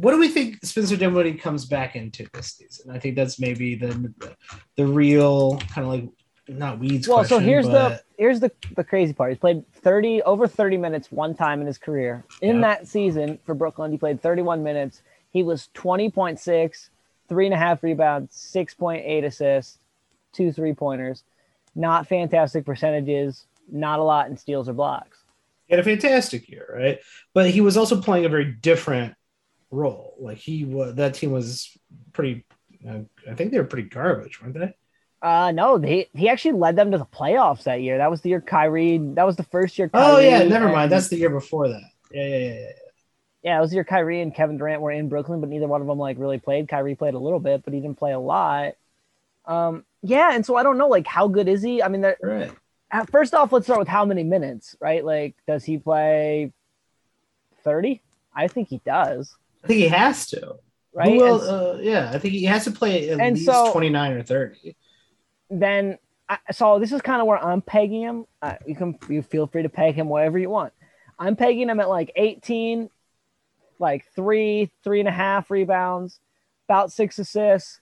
what 0.00 0.12
do 0.12 0.18
we 0.18 0.28
think 0.28 0.64
Spencer 0.64 0.96
Dinwiddie 0.96 1.34
comes 1.34 1.66
back 1.66 1.94
into 1.94 2.26
this 2.32 2.54
season? 2.54 2.90
I 2.90 2.98
think 2.98 3.16
that's 3.16 3.38
maybe 3.38 3.74
the 3.74 3.88
the, 3.88 4.36
the 4.76 4.86
real 4.86 5.58
kind 5.58 5.86
of 5.86 5.92
like 5.92 6.08
not 6.48 6.78
weeds. 6.78 7.06
Well, 7.06 7.18
question, 7.18 7.38
so 7.38 7.44
here's 7.44 7.66
but... 7.66 7.72
the 7.88 8.02
here's 8.16 8.40
the 8.40 8.50
the 8.76 8.84
crazy 8.84 9.12
part. 9.12 9.30
He's 9.30 9.38
played 9.38 9.70
thirty 9.74 10.22
over 10.22 10.48
thirty 10.48 10.78
minutes 10.78 11.12
one 11.12 11.34
time 11.34 11.60
in 11.60 11.66
his 11.66 11.76
career. 11.76 12.24
In 12.40 12.56
yep. 12.56 12.62
that 12.62 12.88
season 12.88 13.38
for 13.44 13.54
Brooklyn, 13.54 13.92
he 13.92 13.98
played 13.98 14.22
thirty 14.22 14.42
one 14.42 14.62
minutes. 14.62 15.02
He 15.32 15.44
was 15.44 15.68
20.6, 15.76 16.88
three 17.28 17.44
and 17.44 17.54
a 17.54 17.56
half 17.56 17.84
rebounds, 17.84 18.34
six 18.34 18.74
point 18.74 19.04
eight 19.04 19.24
assists, 19.24 19.78
two 20.32 20.50
three 20.50 20.72
pointers. 20.72 21.24
Not 21.74 22.08
fantastic 22.08 22.64
percentages. 22.64 23.46
Not 23.70 24.00
a 24.00 24.02
lot 24.02 24.28
in 24.28 24.36
steals 24.36 24.68
or 24.68 24.72
blocks. 24.72 25.18
He 25.66 25.76
had 25.76 25.80
a 25.80 25.84
fantastic 25.84 26.48
year, 26.48 26.66
right? 26.74 26.98
But 27.32 27.50
he 27.50 27.60
was 27.60 27.76
also 27.76 28.00
playing 28.00 28.24
a 28.24 28.28
very 28.28 28.50
different 28.50 29.14
role. 29.70 30.14
Like 30.18 30.38
he 30.38 30.64
was, 30.64 30.94
that 30.96 31.14
team 31.14 31.32
was 31.32 31.76
pretty. 32.12 32.44
Uh, 32.88 33.00
I 33.30 33.34
think 33.34 33.52
they 33.52 33.58
were 33.58 33.64
pretty 33.64 33.88
garbage, 33.88 34.40
weren't 34.40 34.54
they? 34.54 34.74
Uh 35.22 35.52
no, 35.52 35.76
they 35.76 36.08
he 36.14 36.30
actually 36.30 36.52
led 36.52 36.76
them 36.76 36.92
to 36.92 36.98
the 36.98 37.04
playoffs 37.04 37.64
that 37.64 37.82
year. 37.82 37.98
That 37.98 38.10
was 38.10 38.22
the 38.22 38.30
year 38.30 38.40
Kyrie. 38.40 38.96
That 38.96 39.26
was 39.26 39.36
the 39.36 39.42
first 39.42 39.78
year. 39.78 39.90
Kyrie 39.90 40.04
oh 40.06 40.18
yeah, 40.18 40.42
never 40.44 40.64
and, 40.64 40.74
mind. 40.74 40.90
That's 40.90 41.08
the 41.08 41.16
year 41.16 41.28
before 41.28 41.68
that. 41.68 41.82
Yeah, 42.10 42.26
yeah, 42.26 42.38
yeah, 42.38 42.54
yeah. 42.54 42.70
Yeah, 43.42 43.58
it 43.58 43.60
was 43.60 43.70
the 43.70 43.74
year 43.74 43.84
Kyrie 43.84 44.22
and 44.22 44.34
Kevin 44.34 44.56
Durant 44.56 44.80
were 44.80 44.90
in 44.90 45.10
Brooklyn, 45.10 45.40
but 45.40 45.50
neither 45.50 45.66
one 45.66 45.82
of 45.82 45.86
them 45.86 45.98
like 45.98 46.18
really 46.18 46.38
played. 46.38 46.68
Kyrie 46.68 46.94
played 46.94 47.12
a 47.12 47.18
little 47.18 47.38
bit, 47.38 47.64
but 47.64 47.74
he 47.74 47.80
didn't 47.80 47.98
play 47.98 48.12
a 48.12 48.18
lot. 48.18 48.76
Um, 49.44 49.84
yeah, 50.02 50.30
and 50.32 50.44
so 50.44 50.56
I 50.56 50.62
don't 50.62 50.78
know, 50.78 50.88
like 50.88 51.06
how 51.06 51.28
good 51.28 51.48
is 51.48 51.62
he? 51.62 51.82
I 51.82 51.88
mean, 51.88 52.02
right. 52.22 52.52
First 53.10 53.34
off, 53.34 53.52
let's 53.52 53.66
start 53.66 53.78
with 53.78 53.88
how 53.88 54.04
many 54.04 54.24
minutes, 54.24 54.74
right? 54.80 55.04
Like, 55.04 55.36
does 55.46 55.64
he 55.64 55.76
play 55.76 56.52
thirty? 57.62 58.00
I 58.34 58.48
think 58.48 58.68
he 58.68 58.80
does. 58.86 59.36
I 59.62 59.66
think 59.66 59.80
he 59.80 59.88
has 59.88 60.26
to. 60.28 60.56
Right? 60.92 61.16
Will, 61.16 61.40
uh, 61.40 61.78
yeah, 61.80 62.10
I 62.12 62.18
think 62.18 62.34
he 62.34 62.44
has 62.44 62.64
to 62.64 62.72
play 62.72 63.10
at 63.10 63.18
least 63.18 63.46
so, 63.46 63.70
29 63.72 64.12
or 64.12 64.22
30. 64.22 64.76
Then, 65.48 65.98
I, 66.28 66.38
so 66.52 66.78
this 66.78 66.92
is 66.92 67.00
kind 67.00 67.20
of 67.20 67.26
where 67.26 67.42
I'm 67.42 67.62
pegging 67.62 68.02
him. 68.02 68.26
Uh, 68.42 68.54
you 68.66 68.74
can 68.74 68.98
you 69.08 69.22
feel 69.22 69.46
free 69.46 69.62
to 69.62 69.68
peg 69.68 69.94
him 69.94 70.08
whatever 70.08 70.38
you 70.38 70.50
want. 70.50 70.72
I'm 71.18 71.36
pegging 71.36 71.68
him 71.68 71.78
at 71.80 71.88
like 71.88 72.10
18, 72.16 72.90
like 73.78 74.06
three, 74.14 74.70
three 74.82 75.00
and 75.00 75.08
a 75.08 75.12
half 75.12 75.50
rebounds, 75.50 76.18
about 76.68 76.92
six 76.92 77.18
assists, 77.18 77.80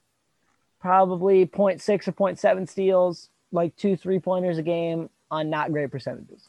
probably 0.81 1.47
0.6 1.47 2.09
or 2.09 2.13
0.7 2.13 2.69
steals, 2.69 3.31
like 3.53 3.75
two 3.77 3.97
three 3.97 4.19
pointers 4.19 4.59
a 4.59 4.63
game 4.63 5.09
on 5.31 5.51
not 5.51 5.73
great 5.73 5.91
percentages. 5.91 6.49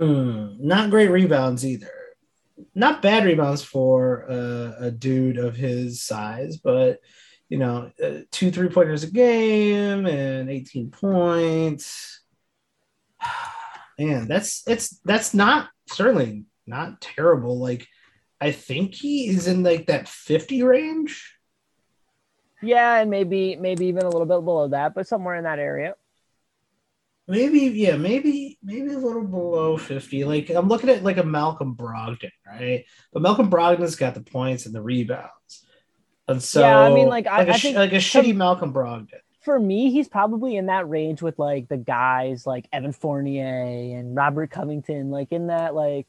Mm, 0.00 0.60
not 0.60 0.90
great 0.90 1.10
rebounds 1.10 1.66
either. 1.66 1.90
Not 2.74 3.02
bad 3.02 3.24
rebounds 3.24 3.62
for 3.62 4.30
uh, 4.30 4.86
a 4.86 4.90
dude 4.90 5.38
of 5.38 5.56
his 5.56 6.02
size, 6.02 6.56
but 6.56 7.00
you 7.48 7.58
know, 7.58 7.90
uh, 8.02 8.20
two 8.30 8.50
three 8.50 8.68
pointers 8.68 9.04
a 9.04 9.10
game 9.10 10.06
and 10.06 10.50
18 10.50 10.90
points. 10.90 12.22
Man, 13.98 14.28
that's 14.28 14.62
it's 14.68 15.00
that's 15.04 15.34
not 15.34 15.70
certainly 15.88 16.44
not 16.66 17.00
terrible. 17.00 17.58
Like, 17.58 17.86
I 18.40 18.52
think 18.52 18.94
he 18.94 19.28
is 19.28 19.48
in 19.48 19.62
like 19.62 19.86
that 19.86 20.08
50 20.08 20.62
range. 20.62 21.34
Yeah, 22.62 22.98
and 22.98 23.10
maybe 23.10 23.56
maybe 23.56 23.86
even 23.86 24.02
a 24.02 24.08
little 24.08 24.26
bit 24.26 24.44
below 24.44 24.68
that, 24.68 24.94
but 24.94 25.06
somewhere 25.06 25.36
in 25.36 25.44
that 25.44 25.58
area. 25.58 25.94
Maybe, 27.28 27.58
yeah, 27.60 27.96
maybe 27.96 28.58
maybe 28.62 28.92
a 28.94 28.98
little 28.98 29.22
below 29.24 29.76
50. 29.76 30.24
Like 30.24 30.48
I'm 30.50 30.66
looking 30.68 30.88
at 30.88 31.04
like 31.04 31.18
a 31.18 31.22
Malcolm 31.24 31.74
Brogdon, 31.76 32.30
right? 32.46 32.84
But 33.12 33.20
Malcolm 33.22 33.50
Brogdon's 33.50 33.96
got 33.96 34.14
the 34.14 34.22
points 34.22 34.64
and 34.64 34.74
the 34.74 34.80
rebounds. 34.80 35.66
And 36.26 36.42
so 36.42 36.60
Yeah, 36.60 36.78
I 36.78 36.94
mean, 36.94 37.08
like, 37.08 37.26
I- 37.26 37.38
like 37.38 37.48
a 37.48 37.52
I 37.52 37.58
think 37.58 37.76
like 37.76 37.92
a 37.92 37.96
shitty 37.96 38.34
Malcolm 38.34 38.72
Brogdon. 38.72 39.08
For 39.42 39.58
me, 39.58 39.90
he's 39.90 40.08
probably 40.08 40.56
in 40.56 40.66
that 40.66 40.88
range 40.88 41.22
with 41.22 41.38
like 41.38 41.68
the 41.68 41.76
guys 41.76 42.46
like 42.46 42.66
Evan 42.72 42.92
Fournier 42.92 43.62
and 43.64 44.14
Robert 44.16 44.50
Covington, 44.50 45.10
like 45.10 45.30
in 45.30 45.46
that 45.48 45.74
like 45.74 46.06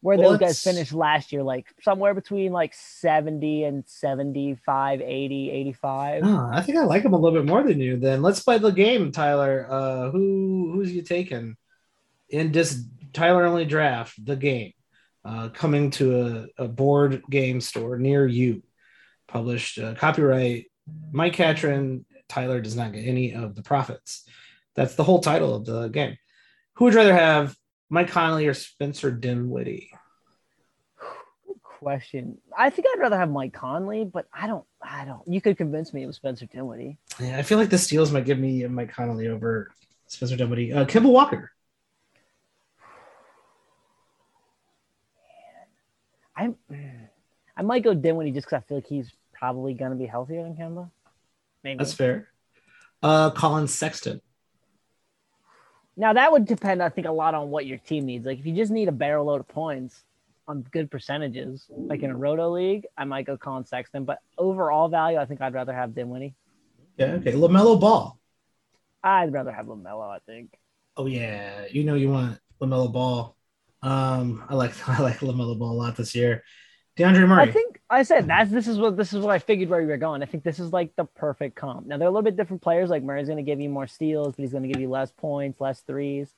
where 0.00 0.16
Well, 0.16 0.30
those 0.30 0.38
guys 0.38 0.62
finished 0.62 0.92
last 0.92 1.32
year, 1.32 1.42
like 1.42 1.66
somewhere 1.82 2.14
between 2.14 2.52
like 2.52 2.72
70 2.74 3.64
and 3.64 3.84
75, 3.86 5.00
80, 5.00 5.50
85. 5.50 6.22
Oh, 6.24 6.50
I 6.52 6.62
think 6.62 6.78
I 6.78 6.84
like 6.84 7.04
him 7.04 7.14
a 7.14 7.18
little 7.18 7.38
bit 7.38 7.48
more 7.48 7.62
than 7.62 7.80
you. 7.80 7.96
Then 7.96 8.22
let's 8.22 8.40
play 8.40 8.58
the 8.58 8.70
game, 8.70 9.10
Tyler. 9.10 9.66
Uh, 9.68 10.10
who 10.10 10.72
who's 10.72 10.92
you 10.92 11.02
taking 11.02 11.56
in 12.28 12.52
this 12.52 12.82
Tyler 13.12 13.44
only 13.44 13.64
draft? 13.64 14.24
The 14.24 14.36
game 14.36 14.72
uh, 15.24 15.48
coming 15.48 15.90
to 15.92 16.48
a, 16.58 16.64
a 16.64 16.68
board 16.68 17.22
game 17.28 17.60
store 17.60 17.98
near 17.98 18.26
you. 18.26 18.62
Published 19.26 19.78
uh, 19.78 19.94
copyright 19.94 20.66
Mike 21.10 21.34
Catron. 21.34 22.04
Tyler 22.28 22.60
does 22.60 22.76
not 22.76 22.92
get 22.92 23.06
any 23.06 23.34
of 23.34 23.54
the 23.54 23.62
profits. 23.62 24.24
That's 24.74 24.94
the 24.94 25.04
whole 25.04 25.20
title 25.20 25.54
of 25.54 25.64
the 25.64 25.88
game. 25.88 26.16
Who 26.74 26.84
would 26.84 26.94
rather 26.94 27.14
have, 27.14 27.56
Mike 27.90 28.08
Conley 28.08 28.46
or 28.46 28.54
Spencer 28.54 29.10
Dinwiddie? 29.10 29.90
Good 31.46 31.62
question. 31.62 32.38
I 32.56 32.70
think 32.70 32.86
I'd 32.88 33.00
rather 33.00 33.18
have 33.18 33.30
Mike 33.30 33.52
Conley, 33.52 34.04
but 34.04 34.26
I 34.32 34.46
don't. 34.46 34.64
I 34.82 35.04
don't. 35.04 35.22
You 35.26 35.40
could 35.40 35.56
convince 35.56 35.92
me 35.94 36.02
it 36.02 36.06
was 36.06 36.16
Spencer 36.16 36.46
Dinwiddie. 36.46 36.98
Yeah, 37.20 37.38
I 37.38 37.42
feel 37.42 37.58
like 37.58 37.70
the 37.70 37.78
steals 37.78 38.12
might 38.12 38.24
give 38.24 38.38
me 38.38 38.66
Mike 38.66 38.92
Conley 38.92 39.28
over 39.28 39.70
Spencer 40.06 40.36
Dinwiddie. 40.36 40.72
Uh, 40.72 40.84
Kemba 40.84 41.10
Walker. 41.10 41.50
I'm. 46.36 46.56
I 47.56 47.62
might 47.62 47.82
go 47.82 47.94
Dinwiddie 47.94 48.32
just 48.32 48.46
because 48.46 48.62
I 48.62 48.68
feel 48.68 48.76
like 48.78 48.86
he's 48.86 49.10
probably 49.32 49.74
gonna 49.74 49.96
be 49.96 50.06
healthier 50.06 50.42
than 50.42 50.54
Kemba. 50.54 50.90
Maybe. 51.64 51.78
That's 51.78 51.94
fair. 51.94 52.28
Uh, 53.02 53.30
Colin 53.30 53.66
Sexton. 53.66 54.20
Now 55.98 56.12
that 56.12 56.30
would 56.30 56.46
depend, 56.46 56.80
I 56.80 56.88
think, 56.90 57.08
a 57.08 57.12
lot 57.12 57.34
on 57.34 57.50
what 57.50 57.66
your 57.66 57.78
team 57.78 58.06
needs. 58.06 58.24
Like 58.24 58.38
if 58.38 58.46
you 58.46 58.54
just 58.54 58.70
need 58.70 58.86
a 58.86 58.92
barrel 58.92 59.26
load 59.26 59.40
of 59.40 59.48
points 59.48 60.04
on 60.46 60.62
good 60.70 60.92
percentages, 60.92 61.66
like 61.68 62.04
in 62.04 62.10
a 62.10 62.16
roto 62.16 62.50
league, 62.50 62.86
I 62.96 63.04
might 63.04 63.26
go 63.26 63.36
Colin 63.36 63.64
Sexton. 63.64 64.04
But 64.04 64.20
overall 64.38 64.88
value, 64.88 65.18
I 65.18 65.26
think 65.26 65.40
I'd 65.40 65.54
rather 65.54 65.74
have 65.74 65.96
Dinwiddie. 65.96 66.34
Yeah, 66.96 67.06
okay. 67.14 67.32
Lamelo 67.32 67.80
Ball. 67.80 68.16
I'd 69.02 69.32
rather 69.32 69.50
have 69.50 69.66
Lamelo. 69.66 70.08
I 70.08 70.20
think. 70.24 70.56
Oh 70.96 71.06
yeah, 71.06 71.64
you 71.68 71.82
know 71.82 71.96
you 71.96 72.10
want 72.10 72.38
Lamelo 72.60 72.92
Ball. 72.92 73.36
Um, 73.82 74.44
I 74.48 74.54
like 74.54 74.88
I 74.88 75.02
like 75.02 75.18
Lamelo 75.18 75.58
Ball 75.58 75.72
a 75.72 75.74
lot 75.74 75.96
this 75.96 76.14
year. 76.14 76.44
Dejounte 76.96 77.26
Murray. 77.26 77.42
I 77.42 77.50
think 77.50 77.77
I 77.90 78.02
said 78.02 78.26
that's 78.26 78.50
this 78.50 78.68
is 78.68 78.78
what 78.78 78.96
this 78.96 79.12
is 79.12 79.20
what 79.24 79.34
I 79.34 79.38
figured 79.38 79.70
where 79.70 79.80
you 79.80 79.86
were 79.86 79.96
going. 79.96 80.22
I 80.22 80.26
think 80.26 80.44
this 80.44 80.58
is 80.58 80.72
like 80.72 80.94
the 80.96 81.04
perfect 81.04 81.56
comp. 81.56 81.86
Now 81.86 81.96
they're 81.96 82.08
a 82.08 82.10
little 82.10 82.22
bit 82.22 82.36
different 82.36 82.62
players. 82.62 82.90
Like 82.90 83.02
Murray's 83.02 83.28
going 83.28 83.38
to 83.38 83.42
give 83.42 83.60
you 83.60 83.70
more 83.70 83.86
steals, 83.86 84.36
but 84.36 84.42
he's 84.42 84.52
going 84.52 84.64
to 84.64 84.68
give 84.68 84.80
you 84.80 84.90
less 84.90 85.10
points, 85.10 85.60
less 85.60 85.80
threes. 85.80 86.34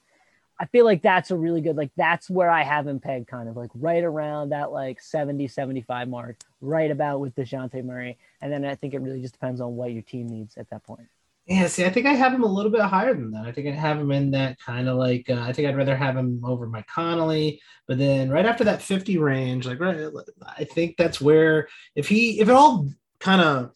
I 0.61 0.67
feel 0.67 0.85
like 0.85 1.03
that's 1.03 1.31
a 1.31 1.37
really 1.37 1.61
good 1.61 1.77
like 1.77 1.91
that's 1.97 2.31
where 2.31 2.51
I 2.51 2.63
have 2.63 2.87
him 2.87 3.01
pegged 3.01 3.27
kind 3.27 3.49
of 3.49 3.57
like 3.57 3.71
right 3.75 4.05
around 4.05 4.51
that 4.51 4.71
like 4.71 5.01
70 5.01 5.49
75 5.49 6.09
mark, 6.09 6.37
right 6.61 6.91
about 6.91 7.19
with 7.21 7.35
DeJounte 7.35 7.83
Murray. 7.85 8.17
And 8.41 8.53
then 8.53 8.65
I 8.65 8.77
think 8.77 8.95
it 8.95 9.01
really 9.01 9.23
just 9.23 9.35
depends 9.35 9.61
on 9.61 9.75
what 9.75 9.93
your 9.93 10.03
team 10.03 10.29
needs 10.29 10.57
at 10.57 10.71
that 10.71 10.85
point. 10.85 11.09
Yeah, 11.51 11.67
see, 11.67 11.85
I 11.85 11.91
think 11.91 12.07
I 12.07 12.13
have 12.13 12.33
him 12.33 12.45
a 12.45 12.47
little 12.47 12.71
bit 12.71 12.81
higher 12.83 13.13
than 13.13 13.33
that. 13.33 13.45
I 13.45 13.51
think 13.51 13.67
I 13.67 13.73
have 13.73 13.99
him 13.99 14.13
in 14.13 14.31
that 14.31 14.57
kind 14.61 14.89
of 14.89 14.97
like 14.97 15.29
uh, 15.29 15.41
I 15.41 15.53
think 15.53 15.67
I'd 15.67 15.77
rather 15.77 15.97
have 15.97 16.17
him 16.17 16.41
over 16.45 16.69
Mike 16.69 16.87
Conley, 16.87 17.61
but 17.89 17.99
then 17.99 18.31
right 18.31 18.47
after 18.47 18.63
that 18.63 18.81
50 18.81 19.19
range, 19.19 19.67
like 19.67 19.81
right, 19.81 20.13
I 20.57 20.63
think 20.63 20.97
that's 20.97 21.21
where 21.21 21.67
if 21.97 22.07
he 22.07 22.39
if 22.39 22.49
it 22.49 22.53
all 22.53 22.89
kind 23.19 23.41
of 23.41 23.73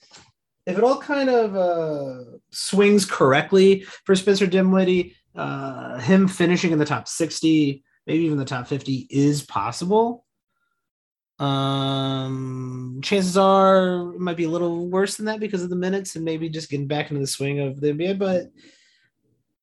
if 0.66 0.78
it 0.78 0.84
all 0.84 1.00
kind 1.00 1.28
of 1.28 1.56
uh, 1.56 2.38
swings 2.52 3.04
correctly 3.04 3.80
for 4.04 4.14
Spencer 4.14 4.46
Dinwiddie, 4.46 5.16
uh, 5.34 5.98
him 5.98 6.28
finishing 6.28 6.70
in 6.70 6.78
the 6.78 6.84
top 6.84 7.08
60, 7.08 7.82
maybe 8.06 8.22
even 8.22 8.38
the 8.38 8.44
top 8.44 8.68
50 8.68 9.08
is 9.10 9.42
possible. 9.42 10.23
Um, 11.38 13.00
chances 13.02 13.36
are 13.36 14.14
it 14.14 14.20
might 14.20 14.36
be 14.36 14.44
a 14.44 14.50
little 14.50 14.88
worse 14.88 15.16
than 15.16 15.26
that 15.26 15.40
because 15.40 15.62
of 15.62 15.70
the 15.70 15.76
minutes 15.76 16.14
and 16.14 16.24
maybe 16.24 16.48
just 16.48 16.70
getting 16.70 16.86
back 16.86 17.10
into 17.10 17.20
the 17.20 17.26
swing 17.26 17.60
of 17.60 17.80
the 17.80 17.92
NBA. 17.92 18.18
But 18.18 18.50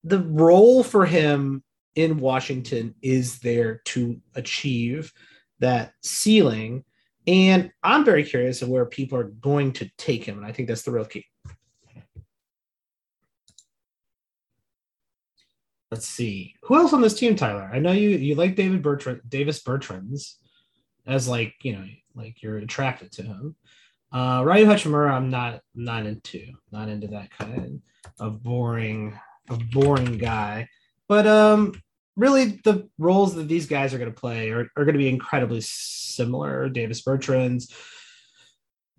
the 0.03 0.19
role 0.19 0.83
for 0.83 1.05
him 1.05 1.63
in 1.95 2.19
Washington 2.19 2.95
is 3.01 3.39
there 3.39 3.81
to 3.85 4.19
achieve 4.35 5.13
that 5.59 5.93
ceiling. 6.01 6.83
And 7.27 7.71
I'm 7.83 8.03
very 8.03 8.23
curious 8.23 8.61
of 8.61 8.69
where 8.69 8.85
people 8.85 9.17
are 9.19 9.25
going 9.25 9.73
to 9.73 9.89
take 9.97 10.23
him. 10.23 10.37
And 10.37 10.45
I 10.45 10.51
think 10.51 10.67
that's 10.67 10.81
the 10.81 10.91
real 10.91 11.05
key. 11.05 11.25
Let's 15.91 16.07
see. 16.07 16.55
Who 16.63 16.75
else 16.75 16.93
on 16.93 17.01
this 17.01 17.13
team, 17.19 17.35
Tyler? 17.35 17.69
I 17.71 17.79
know 17.79 17.91
you 17.91 18.09
you 18.11 18.35
like 18.35 18.55
David 18.55 18.81
Bertans 18.81 19.19
Davis 19.27 19.61
Bertans 19.61 20.35
as 21.08 21.27
like, 21.27 21.53
you 21.63 21.74
know, 21.74 21.86
like 22.15 22.41
you're 22.41 22.58
attracted 22.58 23.12
to 23.13 23.24
him. 23.24 23.55
Uh 24.13 24.43
Rui 24.46 24.65
Hachimura, 24.65 25.12
I'm 25.12 25.29
not 25.29 25.62
not 25.74 26.05
into, 26.05 26.48
not 26.72 26.89
into 26.89 27.08
that 27.08 27.31
kind 27.31 27.81
of 28.20 28.43
boring, 28.43 29.17
of 29.50 29.70
boring 29.72 30.17
guy. 30.17 30.67
But 31.08 31.27
um 31.27 31.74
really 32.15 32.60
the 32.63 32.89
roles 32.98 33.36
that 33.36 33.48
these 33.48 33.67
guys 33.67 33.93
are 33.93 33.98
going 33.98 34.13
to 34.13 34.20
play 34.20 34.50
are, 34.51 34.67
are 34.75 34.86
going 34.86 34.93
to 34.93 35.00
be 35.00 35.10
incredibly 35.10 35.62
similar. 35.62 36.70
Davis 36.70 37.01
Bertans, 37.01 37.72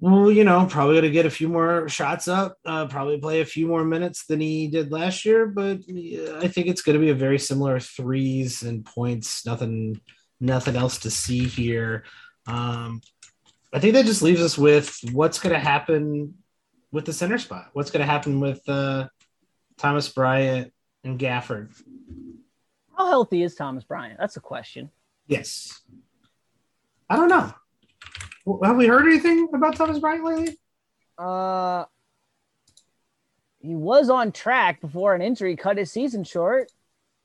well, 0.01 0.33
you 0.33 0.45
know, 0.45 0.67
probably 0.67 0.95
going 0.95 1.05
to 1.05 1.11
get 1.11 1.27
a 1.27 1.31
few 1.31 1.49
more 1.49 1.89
shots 1.89 2.27
up, 2.27 2.57
uh, 2.65 2.87
probably 2.87 3.19
play 3.21 3.41
a 3.41 3.47
few 3.47 3.69
more 3.69 3.85
minutes 3.85 4.27
than 4.27 4.41
he 4.41 4.67
did 4.67 4.91
last 4.91 5.25
year. 5.25 5.47
But 5.47 5.79
I 6.41 6.49
think 6.49 6.67
it's 6.67 6.83
going 6.83 6.95
to 6.95 7.05
be 7.05 7.11
a 7.11 7.15
very 7.15 7.39
similar 7.39 7.79
threes 7.79 8.63
and 8.63 8.85
points. 8.85 9.47
Nothing, 9.47 10.01
nothing 10.43 10.77
else 10.77 10.99
to 10.99 11.11
see 11.11 11.47
here. 11.47 12.05
Um, 12.47 13.01
I 13.73 13.79
think 13.79 13.95
that 13.95 14.05
just 14.05 14.21
leaves 14.21 14.43
us 14.43 14.59
with 14.59 14.99
what's 15.13 15.39
going 15.39 15.55
to 15.55 15.59
happen 15.59 16.35
with 16.91 17.07
the 17.07 17.13
center 17.13 17.39
spot. 17.39 17.71
What's 17.73 17.91
going 17.91 18.05
to 18.05 18.11
happen 18.11 18.41
with 18.41 18.61
uh, 18.69 19.09
Thomas 19.79 20.09
Bryant 20.09 20.73
and 21.05 21.19
Gafford? 21.19 21.73
How 22.99 23.07
healthy 23.07 23.43
is 23.43 23.55
Thomas 23.55 23.85
Bryant? 23.85 24.19
That's 24.19 24.37
a 24.37 24.41
question. 24.41 24.91
Yes. 25.27 25.81
I 27.09 27.17
don't 27.17 27.29
know. 27.29 27.55
Have 28.65 28.77
we 28.77 28.87
heard 28.87 29.07
anything 29.07 29.49
about 29.55 29.77
Thomas 29.77 30.01
Bryant 30.01 30.25
lately? 30.25 30.59
Uh, 31.17 31.85
he 33.61 33.75
was 33.75 34.11
on 34.11 34.33
track 34.33 34.81
before 34.81 35.15
an 35.15 35.23
injury 35.23 35.57
cut 35.57 35.79
his 35.79 35.93
season 35.93 36.25
short. 36.25 36.71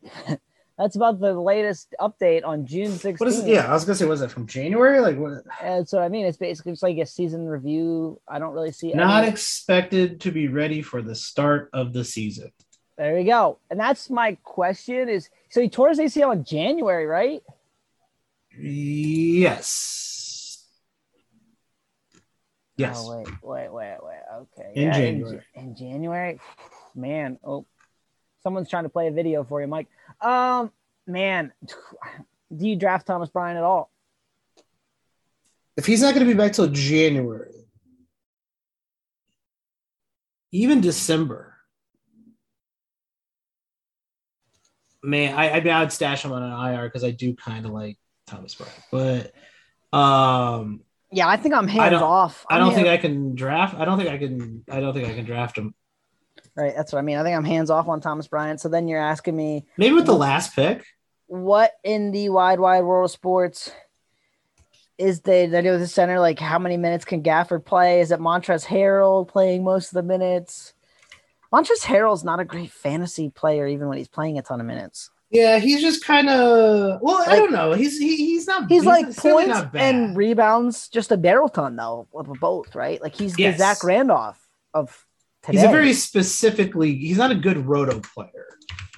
That's 0.77 0.96
about 0.96 1.19
the 1.19 1.34
latest 1.34 1.96
update 2.00 2.46
on 2.46 2.67
June 2.67 2.91
16th. 2.91 3.19
What 3.19 3.29
is 3.29 3.39
it? 3.39 3.48
Yeah, 3.48 3.67
I 3.67 3.74
was 3.74 3.84
gonna 3.84 3.96
say, 3.96 4.05
was 4.05 4.22
it 4.22 4.29
from 4.29 4.46
January? 4.46 5.00
Like 5.00 5.17
what? 5.17 5.43
And 5.62 5.89
so 5.89 6.00
I 6.00 6.07
mean, 6.07 6.25
it's 6.25 6.38
basically 6.38 6.74
just 6.74 6.84
like 6.84 6.98
a 6.98 7.05
season 7.05 7.48
review. 7.48 8.22
I 8.27 8.38
don't 8.38 8.53
really 8.53 8.72
see. 8.72 8.93
Not 8.93 9.24
any- 9.24 9.31
expected 9.31 10.22
to 10.22 10.31
be 10.31 10.48
ready 10.48 10.84
for 10.84 11.01
the 11.01 11.15
start 11.15 11.69
of 11.74 11.93
the 11.93 12.03
season. 12.03 12.51
there 12.98 13.17
you 13.17 13.25
go. 13.25 13.57
And 13.72 13.79
that's 13.79 14.10
my 14.12 14.38
question: 14.43 15.10
is 15.10 15.29
so 15.50 15.62
he 15.62 15.69
tore 15.69 15.89
his 15.89 16.00
ACL 16.00 16.31
in 16.34 16.43
January, 16.43 17.07
right? 17.07 17.41
Yes. 18.60 20.63
Yes. 22.75 22.98
Oh, 23.00 23.17
wait, 23.17 23.27
wait, 23.41 23.74
wait, 23.74 23.98
wait. 24.03 24.48
Okay. 24.60 24.72
In 24.75 24.88
Ja- 24.88 24.93
January. 24.93 25.41
In, 25.55 25.75
January, 25.75 26.39
man. 26.96 27.39
Oh, 27.43 27.65
someone's 28.47 28.69
trying 28.69 28.83
to 28.83 28.89
play 28.89 29.07
a 29.07 29.11
video 29.11 29.43
for 29.43 29.59
you, 29.59 29.67
Mike. 29.67 29.87
Um, 30.21 30.71
man, 31.05 31.51
do 32.55 32.65
you 32.65 32.77
draft 32.77 33.05
Thomas 33.05 33.27
Bryant 33.29 33.57
at 33.57 33.63
all? 33.65 33.91
If 35.75 35.85
he's 35.85 36.01
not 36.01 36.13
gonna 36.13 36.25
be 36.25 36.33
back 36.33 36.53
till 36.53 36.67
January, 36.69 37.51
even 40.53 40.79
December, 40.79 41.55
man, 45.03 45.35
I, 45.35 45.49
I 45.51 45.59
mean, 45.61 45.73
I 45.73 45.81
would 45.81 45.91
stash 45.91 46.23
him 46.23 46.31
on 46.31 46.41
an 46.41 46.73
IR 46.73 46.85
because 46.87 47.03
I 47.03 47.11
do 47.11 47.35
kind 47.35 47.65
of 47.65 47.73
like 47.73 47.97
Thomas 48.27 48.55
Bryant, 48.55 48.73
but 49.91 49.97
um, 49.97 50.79
Yeah, 51.11 51.27
I 51.27 51.35
think 51.35 51.53
I'm 51.53 51.67
hands 51.67 51.91
don't- 51.91 52.01
off. 52.03 52.45
I 52.49 52.55
I'm 52.55 52.61
don't 52.61 52.73
think 52.73 52.87
I 52.87 52.95
can 52.97 53.35
draft. 53.35 53.75
I 53.75 53.83
don't 53.83 53.97
think 53.97 54.09
I 54.09 54.17
can. 54.17 54.63
I 54.71 54.79
don't 54.79 54.93
think 54.93 55.09
I 55.09 55.13
can 55.13 55.25
draft 55.25 55.57
him. 55.57 55.75
Right, 56.57 56.73
that's 56.75 56.91
what 56.91 56.97
I 56.99 57.03
mean. 57.03 57.17
I 57.17 57.23
think 57.23 57.37
I'm 57.37 57.45
hands 57.45 57.69
off 57.69 57.87
on 57.87 58.01
Thomas 58.01 58.27
Bryant. 58.27 58.59
So 58.59 58.67
then 58.67 58.87
you're 58.87 58.99
asking 58.99 59.35
me 59.35 59.65
Maybe 59.77 59.93
with 59.93 60.07
the 60.07 60.15
last 60.15 60.55
pick. 60.55 60.83
what 61.27 61.73
in 61.83 62.09
the 62.11 62.29
wide, 62.29 62.59
wide 62.59 62.81
world 62.83 63.05
of 63.05 63.11
sports 63.11 63.71
is 64.97 65.21
they 65.21 65.45
they 65.45 65.61
do 65.61 65.71
with 65.71 65.81
the 65.81 65.87
center? 65.87 66.19
Like 66.19 66.39
how 66.39 66.57
many 66.59 66.75
minutes 66.77 67.05
can 67.05 67.21
Gafford 67.21 67.63
play? 67.65 68.01
Is 68.01 68.11
it 68.11 68.19
Montrezl 68.19 68.65
Harrell 68.65 69.27
playing 69.27 69.63
most 69.63 69.89
of 69.89 69.93
the 69.93 70.03
minutes? 70.03 70.73
Montrezl 71.53 71.83
Harrell's 71.83 72.23
not 72.23 72.39
a 72.39 72.45
great 72.45 72.71
fantasy 72.71 73.29
player, 73.29 73.67
even 73.67 73.87
when 73.87 73.97
he's 73.99 74.07
playing 74.07 74.37
a 74.37 74.41
ton 74.41 74.59
of 74.59 74.65
minutes. 74.65 75.11
Yeah, 75.29 75.59
he's 75.59 75.81
just 75.81 76.03
kind 76.05 76.29
of. 76.29 76.99
Well, 77.01 77.23
I 77.27 77.35
don't 77.35 77.51
know. 77.51 77.73
He's 77.73 77.99
he, 77.99 78.15
he's 78.15 78.47
not. 78.47 78.69
He's, 78.69 78.85
like 78.85 79.11
certainly 79.11 79.45
points 79.53 79.67
and 79.75 80.17
rebounds, 80.17 80.87
just 80.89 81.11
a 81.11 81.17
barrel 81.17 81.49
ton 81.49 81.75
though 81.75 82.07
of 82.15 82.27
both, 82.39 82.73
right? 82.75 83.01
Like 83.01 83.13
he's 83.15 83.37
Yes. 83.37 83.55
the 83.55 83.59
Zach 83.59 83.83
Randolph 83.83 84.39
of 84.73 85.05
today. 85.47 85.61
He's 85.61 85.67
a 85.67 85.71
very 85.71 85.93
specifically. 85.93 86.95
He's 86.95 87.17
not 87.17 87.31
a 87.31 87.35
good 87.35 87.65
roto 87.65 87.99
player. 87.99 88.47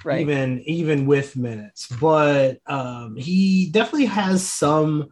right. 0.03 0.21
even 0.21 0.61
even 0.65 1.05
with 1.05 1.35
minutes 1.35 1.87
but 1.99 2.59
um 2.67 3.15
he 3.15 3.69
definitely 3.71 4.05
has 4.05 4.47
some 4.47 5.09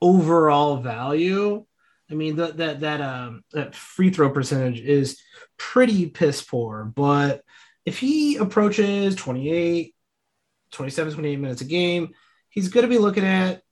overall 0.00 0.78
value 0.78 1.64
i 2.10 2.14
mean 2.14 2.36
that 2.36 2.56
that 2.56 2.80
that 2.80 3.00
um 3.00 3.44
that 3.52 3.74
free 3.74 4.10
throw 4.10 4.30
percentage 4.30 4.80
is 4.80 5.20
pretty 5.58 6.06
piss 6.06 6.42
poor 6.42 6.84
but 6.94 7.42
if 7.84 7.98
he 7.98 8.36
approaches 8.36 9.14
28 9.16 9.94
27 10.70 11.12
28 11.14 11.36
minutes 11.36 11.60
a 11.60 11.66
game 11.66 12.14
he's 12.48 12.68
going 12.68 12.82
to 12.82 12.88
be 12.88 12.98
looking 12.98 13.24
at 13.24 13.62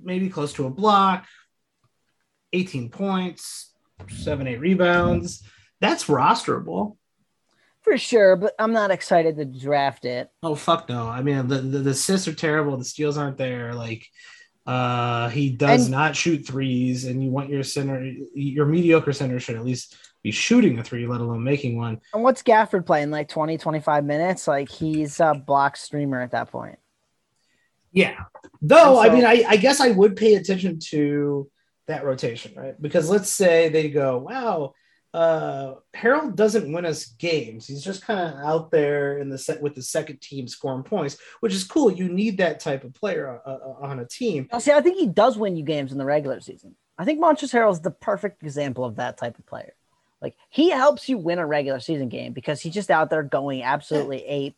maybe 0.00 0.28
close 0.28 0.52
to 0.52 0.66
a 0.66 0.70
block 0.70 1.26
18 2.52 2.90
points 2.90 3.72
7 4.08 4.46
8 4.46 4.60
rebounds 4.60 5.42
that's 5.82 6.04
rosterable 6.04 6.96
for 7.82 7.98
sure, 7.98 8.36
but 8.36 8.54
I'm 8.58 8.72
not 8.72 8.92
excited 8.92 9.36
to 9.36 9.44
draft 9.44 10.04
it. 10.04 10.30
Oh 10.42 10.54
fuck 10.54 10.88
no! 10.88 11.08
I 11.08 11.20
mean, 11.22 11.48
the, 11.48 11.56
the 11.58 11.78
the 11.80 11.90
assists 11.90 12.28
are 12.28 12.34
terrible. 12.34 12.76
The 12.76 12.84
steals 12.84 13.18
aren't 13.18 13.36
there. 13.36 13.74
Like, 13.74 14.06
uh, 14.64 15.28
he 15.30 15.50
does 15.50 15.82
And- 15.82 15.90
not 15.90 16.16
shoot 16.16 16.46
threes, 16.46 17.04
and 17.04 17.22
you 17.22 17.30
want 17.30 17.50
your 17.50 17.64
center, 17.64 18.10
your 18.34 18.66
mediocre 18.66 19.12
center 19.12 19.40
should 19.40 19.56
at 19.56 19.64
least 19.64 19.96
be 20.22 20.30
shooting 20.30 20.78
a 20.78 20.84
three, 20.84 21.04
let 21.08 21.20
alone 21.20 21.42
making 21.42 21.76
one. 21.76 22.00
And 22.14 22.22
what's 22.22 22.44
Gafford 22.44 22.86
playing? 22.86 23.10
Like 23.10 23.28
20, 23.28 23.58
25 23.58 24.04
minutes? 24.04 24.46
Like 24.46 24.68
he's 24.70 25.18
a 25.18 25.34
block 25.34 25.76
streamer 25.76 26.20
at 26.20 26.30
that 26.30 26.52
point. 26.52 26.78
Yeah. 27.90 28.14
Though 28.62 29.00
And 29.00 29.10
I 29.10 29.14
mean, 29.14 29.24
I, 29.24 29.44
I 29.48 29.56
guess 29.56 29.80
I 29.80 29.90
would 29.90 30.14
pay 30.14 30.36
attention 30.36 30.78
to 30.90 31.50
that 31.88 32.04
rotation, 32.04 32.52
right? 32.56 32.80
Because 32.80 33.10
let's 33.10 33.30
say 33.30 33.68
they 33.68 33.90
go, 33.90 34.18
wow, 34.18 34.74
uh, 35.14 35.74
Harrell 35.94 36.34
doesn't 36.34 36.72
win 36.72 36.86
us 36.86 37.06
games. 37.06 37.66
He's 37.66 37.84
just 37.84 38.02
kind 38.02 38.20
of 38.20 38.40
out 38.44 38.70
there 38.70 39.18
in 39.18 39.28
the 39.28 39.36
set 39.36 39.60
with 39.60 39.74
the 39.74 39.82
second 39.82 40.20
team 40.20 40.48
scoring 40.48 40.82
points, 40.82 41.18
which 41.40 41.52
is 41.52 41.64
cool. 41.64 41.92
You 41.92 42.08
need 42.08 42.38
that 42.38 42.60
type 42.60 42.84
of 42.84 42.94
player 42.94 43.40
uh, 43.44 43.48
uh, 43.48 43.74
on 43.80 44.00
a 44.00 44.06
team. 44.06 44.48
Now, 44.50 44.58
see, 44.58 44.72
I 44.72 44.80
think 44.80 44.98
he 44.98 45.06
does 45.06 45.36
win 45.36 45.56
you 45.56 45.64
games 45.64 45.92
in 45.92 45.98
the 45.98 46.04
regular 46.04 46.40
season. 46.40 46.74
I 46.96 47.04
think 47.04 47.20
Montrezl 47.20 47.52
Harrell 47.52 47.72
is 47.72 47.80
the 47.80 47.90
perfect 47.90 48.42
example 48.42 48.84
of 48.84 48.96
that 48.96 49.18
type 49.18 49.38
of 49.38 49.46
player. 49.46 49.74
Like 50.20 50.36
he 50.48 50.70
helps 50.70 51.08
you 51.08 51.18
win 51.18 51.40
a 51.40 51.46
regular 51.46 51.80
season 51.80 52.08
game 52.08 52.32
because 52.32 52.60
he's 52.60 52.74
just 52.74 52.90
out 52.90 53.10
there 53.10 53.24
going 53.24 53.62
absolutely 53.62 54.24
ape. 54.24 54.56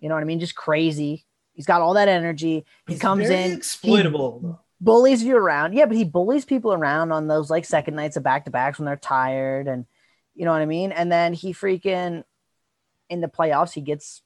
You 0.00 0.08
know 0.08 0.16
what 0.16 0.22
I 0.22 0.24
mean? 0.24 0.40
Just 0.40 0.56
crazy. 0.56 1.24
He's 1.54 1.66
got 1.66 1.80
all 1.80 1.94
that 1.94 2.08
energy. 2.08 2.64
He 2.86 2.94
He's 2.94 3.00
comes 3.00 3.30
in, 3.30 3.52
exploitable. 3.56 4.40
though. 4.42 4.60
Bullies 4.80 5.22
you 5.22 5.36
around. 5.36 5.74
Yeah, 5.74 5.86
but 5.86 5.96
he 5.96 6.04
bullies 6.04 6.44
people 6.44 6.72
around 6.72 7.12
on 7.12 7.28
those 7.28 7.50
like 7.50 7.64
second 7.64 7.94
nights 7.94 8.16
of 8.16 8.22
back 8.22 8.44
to 8.44 8.50
backs 8.50 8.78
when 8.78 8.86
they're 8.86 8.96
tired, 8.96 9.68
and 9.68 9.86
you 10.34 10.44
know 10.44 10.52
what 10.52 10.62
I 10.62 10.66
mean. 10.66 10.92
And 10.92 11.10
then 11.10 11.32
he 11.32 11.52
freaking 11.52 12.24
in 13.08 13.20
the 13.20 13.28
playoffs 13.28 13.72
he 13.72 13.80
gets. 13.80 14.22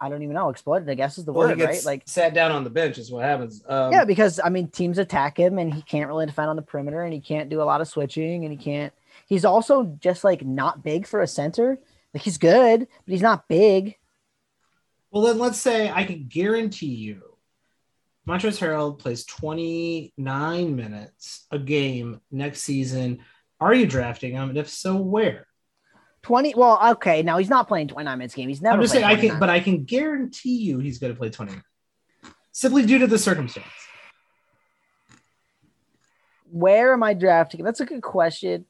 I 0.00 0.08
don't 0.08 0.22
even 0.22 0.34
know. 0.34 0.48
Exploited, 0.48 0.88
I 0.88 0.94
guess 0.94 1.18
is 1.18 1.24
the 1.24 1.32
Well, 1.32 1.48
word, 1.48 1.58
right? 1.58 1.84
Like, 1.84 2.02
sat 2.06 2.32
down 2.32 2.52
on 2.52 2.62
the 2.62 2.70
bench 2.70 2.98
is 2.98 3.10
what 3.10 3.24
happens. 3.24 3.64
Um, 3.68 3.92
yeah, 3.92 4.04
because 4.04 4.38
I 4.42 4.48
mean, 4.48 4.68
teams 4.68 4.98
attack 4.98 5.38
him, 5.38 5.58
and 5.58 5.74
he 5.74 5.82
can't 5.82 6.08
really 6.08 6.26
defend 6.26 6.50
on 6.50 6.56
the 6.56 6.62
perimeter, 6.62 7.02
and 7.02 7.12
he 7.12 7.20
can't 7.20 7.48
do 7.48 7.60
a 7.60 7.64
lot 7.64 7.80
of 7.80 7.88
switching, 7.88 8.44
and 8.44 8.52
he 8.52 8.62
can't. 8.62 8.92
He's 9.26 9.44
also 9.44 9.84
just 10.00 10.22
like 10.22 10.44
not 10.44 10.84
big 10.84 11.06
for 11.06 11.20
a 11.20 11.26
center. 11.26 11.78
Like 12.14 12.22
he's 12.22 12.38
good, 12.38 12.80
but 12.80 13.12
he's 13.12 13.22
not 13.22 13.48
big. 13.48 13.96
Well, 15.10 15.22
then 15.24 15.38
let's 15.38 15.58
say 15.58 15.90
I 15.90 16.04
can 16.04 16.26
guarantee 16.28 16.94
you 16.94 17.37
Montrezl 18.28 18.58
Harrell 18.60 18.98
plays 18.98 19.24
29 19.24 20.76
minutes 20.76 21.46
a 21.50 21.58
game 21.58 22.20
next 22.30 22.60
season. 22.60 23.20
Are 23.58 23.72
you 23.74 23.86
drafting 23.86 24.32
him? 24.32 24.50
And 24.50 24.58
if 24.58 24.68
so, 24.68 24.96
where? 24.96 25.46
Twenty. 26.22 26.52
Well, 26.54 26.78
okay. 26.92 27.22
Now 27.22 27.38
he's 27.38 27.48
not 27.48 27.68
playing 27.68 27.88
twenty 27.88 28.04
nine 28.04 28.18
minutes 28.18 28.34
a 28.34 28.36
game. 28.36 28.48
He's 28.48 28.60
never. 28.60 28.74
I'm 28.74 28.82
just 28.82 28.92
saying 28.92 29.04
I 29.04 29.14
can, 29.14 29.30
29. 29.38 29.40
but 29.40 29.48
I 29.48 29.60
can 29.60 29.84
guarantee 29.84 30.56
you 30.58 30.78
he's 30.78 30.98
going 30.98 31.12
to 31.12 31.18
play 31.18 31.30
20 31.30 31.52
minutes 31.52 31.66
simply 32.52 32.84
due 32.84 32.98
to 32.98 33.06
the 33.06 33.18
circumstance. 33.18 33.66
where 36.50 36.92
am 36.92 37.02
I 37.02 37.14
drafting? 37.14 37.60
him? 37.60 37.66
That's 37.66 37.80
a 37.80 37.86
good 37.86 38.02
question. 38.02 38.64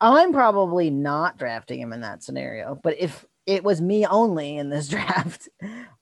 I'm 0.00 0.32
probably 0.32 0.90
not 0.90 1.38
drafting 1.38 1.80
him 1.80 1.92
in 1.92 2.00
that 2.00 2.22
scenario, 2.22 2.78
but 2.82 2.96
if 2.98 3.24
it 3.46 3.62
was 3.62 3.80
me 3.80 4.06
only 4.06 4.56
in 4.56 4.70
this 4.70 4.88
draft, 4.94 5.48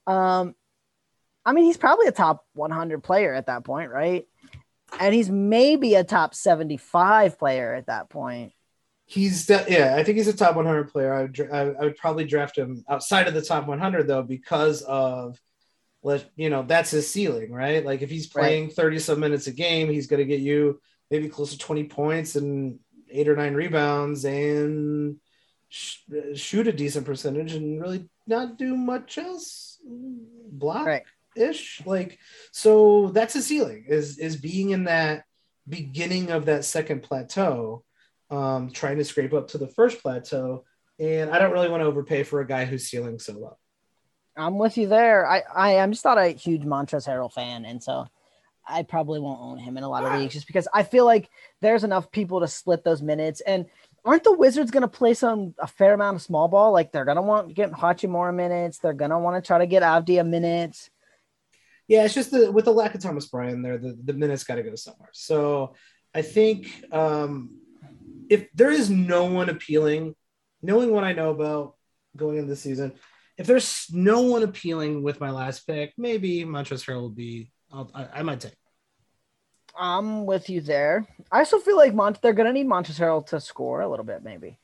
um, 0.06 0.54
I 1.48 1.52
mean, 1.52 1.64
he's 1.64 1.78
probably 1.78 2.06
a 2.06 2.12
top 2.12 2.44
100 2.52 3.02
player 3.02 3.32
at 3.32 3.46
that 3.46 3.64
point, 3.64 3.90
right? 3.90 4.26
And 5.00 5.14
he's 5.14 5.30
maybe 5.30 5.94
a 5.94 6.04
top 6.04 6.34
75 6.34 7.38
player 7.38 7.72
at 7.74 7.86
that 7.86 8.10
point. 8.10 8.52
He's 9.06 9.46
de- 9.46 9.64
yeah, 9.66 9.96
I 9.96 10.04
think 10.04 10.18
he's 10.18 10.28
a 10.28 10.36
top 10.36 10.56
100 10.56 10.92
player. 10.92 11.14
I 11.14 11.22
would, 11.22 11.32
dra- 11.32 11.50
I, 11.50 11.84
would 11.84 11.96
probably 11.96 12.26
draft 12.26 12.58
him 12.58 12.84
outside 12.86 13.28
of 13.28 13.32
the 13.32 13.40
top 13.40 13.66
100 13.66 14.06
though, 14.06 14.22
because 14.22 14.82
of 14.82 15.40
let 16.02 16.28
you 16.36 16.50
know 16.50 16.64
that's 16.64 16.90
his 16.90 17.10
ceiling, 17.10 17.50
right? 17.50 17.82
Like 17.82 18.02
if 18.02 18.10
he's 18.10 18.26
playing 18.26 18.68
30 18.68 18.98
some 18.98 19.20
minutes 19.20 19.46
a 19.46 19.52
game, 19.52 19.88
he's 19.88 20.06
going 20.06 20.20
to 20.20 20.26
get 20.26 20.40
you 20.40 20.82
maybe 21.10 21.30
close 21.30 21.52
to 21.52 21.58
20 21.58 21.84
points 21.84 22.36
and 22.36 22.78
eight 23.08 23.26
or 23.26 23.36
nine 23.36 23.54
rebounds 23.54 24.26
and 24.26 25.16
sh- 25.70 26.00
shoot 26.34 26.68
a 26.68 26.72
decent 26.72 27.06
percentage 27.06 27.54
and 27.54 27.80
really 27.80 28.06
not 28.26 28.58
do 28.58 28.76
much 28.76 29.16
else. 29.16 29.78
Block 29.82 30.84
Right. 30.84 31.04
Ish, 31.36 31.82
like 31.86 32.18
so 32.52 33.08
that's 33.08 33.34
his 33.34 33.46
ceiling 33.46 33.84
is 33.88 34.18
is 34.18 34.36
being 34.36 34.70
in 34.70 34.84
that 34.84 35.24
beginning 35.68 36.30
of 36.30 36.46
that 36.46 36.64
second 36.64 37.02
plateau 37.02 37.84
um, 38.30 38.70
trying 38.70 38.98
to 38.98 39.04
scrape 39.04 39.32
up 39.32 39.48
to 39.48 39.58
the 39.58 39.68
first 39.68 40.02
plateau. 40.02 40.64
And 40.98 41.30
I 41.30 41.38
don't 41.38 41.52
really 41.52 41.68
want 41.68 41.82
to 41.82 41.86
overpay 41.86 42.24
for 42.24 42.40
a 42.40 42.46
guy 42.46 42.64
who's 42.64 42.88
ceiling 42.88 43.18
so 43.18 43.34
low. 43.34 43.56
I'm 44.36 44.58
with 44.58 44.76
you 44.76 44.88
there. 44.88 45.26
I, 45.26 45.42
I 45.54 45.70
am 45.74 45.92
just 45.92 46.04
not 46.04 46.18
a 46.18 46.28
huge 46.28 46.62
Montrezl 46.62 47.08
Harrell 47.08 47.32
fan, 47.32 47.64
and 47.64 47.82
so 47.82 48.06
I 48.68 48.82
probably 48.82 49.18
won't 49.18 49.40
own 49.40 49.58
him 49.58 49.76
in 49.76 49.82
a 49.82 49.88
lot 49.88 50.04
of 50.04 50.18
leagues 50.18 50.34
just 50.34 50.46
because 50.46 50.68
I 50.72 50.82
feel 50.82 51.04
like 51.04 51.30
there's 51.60 51.84
enough 51.84 52.10
people 52.12 52.40
to 52.40 52.48
split 52.48 52.84
those 52.84 53.02
minutes. 53.02 53.40
And 53.40 53.66
aren't 54.04 54.24
the 54.24 54.34
Wizards 54.34 54.70
going 54.70 54.82
to 54.82 54.88
play 54.88 55.14
some 55.14 55.54
a 55.58 55.66
fair 55.66 55.94
amount 55.94 56.16
of 56.16 56.22
small 56.22 56.48
ball? 56.48 56.72
Like 56.72 56.92
they're 56.92 57.04
going 57.04 57.16
to 57.16 57.22
want 57.22 57.48
to 57.48 57.54
get 57.54 57.72
Hachimura 57.72 58.34
minutes. 58.34 58.78
They're 58.78 58.92
going 58.92 59.10
to 59.10 59.18
want 59.18 59.42
to 59.42 59.46
try 59.46 59.58
to 59.58 59.66
get 59.66 59.82
Avdija 59.82 60.28
minutes. 60.28 60.90
Yeah, 61.88 62.04
it's 62.04 62.14
just 62.14 62.30
the 62.30 62.52
with 62.52 62.66
the 62.66 62.72
lack 62.72 62.94
of 62.94 63.00
Thomas 63.00 63.26
Bryant 63.26 63.62
there, 63.62 63.78
the, 63.78 63.98
the 64.04 64.12
minutes 64.12 64.44
got 64.44 64.56
to 64.56 64.62
go 64.62 64.74
somewhere. 64.74 65.08
So 65.12 65.74
I 66.14 66.22
think 66.22 66.84
um, 66.92 67.58
if 68.28 68.46
there 68.54 68.70
is 68.70 68.90
no 68.90 69.24
one 69.24 69.48
appealing, 69.48 70.14
knowing 70.62 70.92
what 70.92 71.04
I 71.04 71.14
know 71.14 71.30
about 71.30 71.74
going 72.14 72.36
into 72.36 72.50
the 72.50 72.56
season, 72.56 72.92
if 73.38 73.46
there's 73.46 73.86
no 73.90 74.22
one 74.22 74.42
appealing 74.42 75.02
with 75.02 75.20
my 75.20 75.30
last 75.30 75.66
pick, 75.66 75.94
maybe 75.96 76.44
Montrezl 76.44 76.84
Harrell 76.84 77.00
will 77.00 77.10
be. 77.10 77.50
I'll, 77.72 77.90
I, 77.94 78.08
I 78.16 78.22
might 78.22 78.40
take. 78.40 78.54
I'm 79.78 80.26
with 80.26 80.50
you 80.50 80.60
there. 80.60 81.06
I 81.30 81.38
also 81.38 81.58
feel 81.58 81.76
like 81.76 81.94
Mont 81.94 82.20
they're 82.20 82.32
going 82.32 82.46
to 82.46 82.52
need 82.52 82.66
Montrezl 82.66 83.00
Harrell 83.00 83.26
to 83.28 83.40
score 83.40 83.80
a 83.80 83.88
little 83.88 84.04
bit, 84.04 84.22
maybe. 84.22 84.58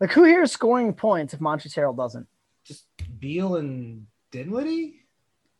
Like 0.00 0.12
who 0.12 0.24
here 0.24 0.42
is 0.42 0.52
scoring 0.52 0.92
points 0.92 1.34
if 1.34 1.40
Montrezl 1.40 1.74
Harrell 1.74 1.96
doesn't? 1.96 2.28
Just 2.64 2.84
Beal 3.18 3.56
and 3.56 4.06
Dinwiddie. 4.30 4.97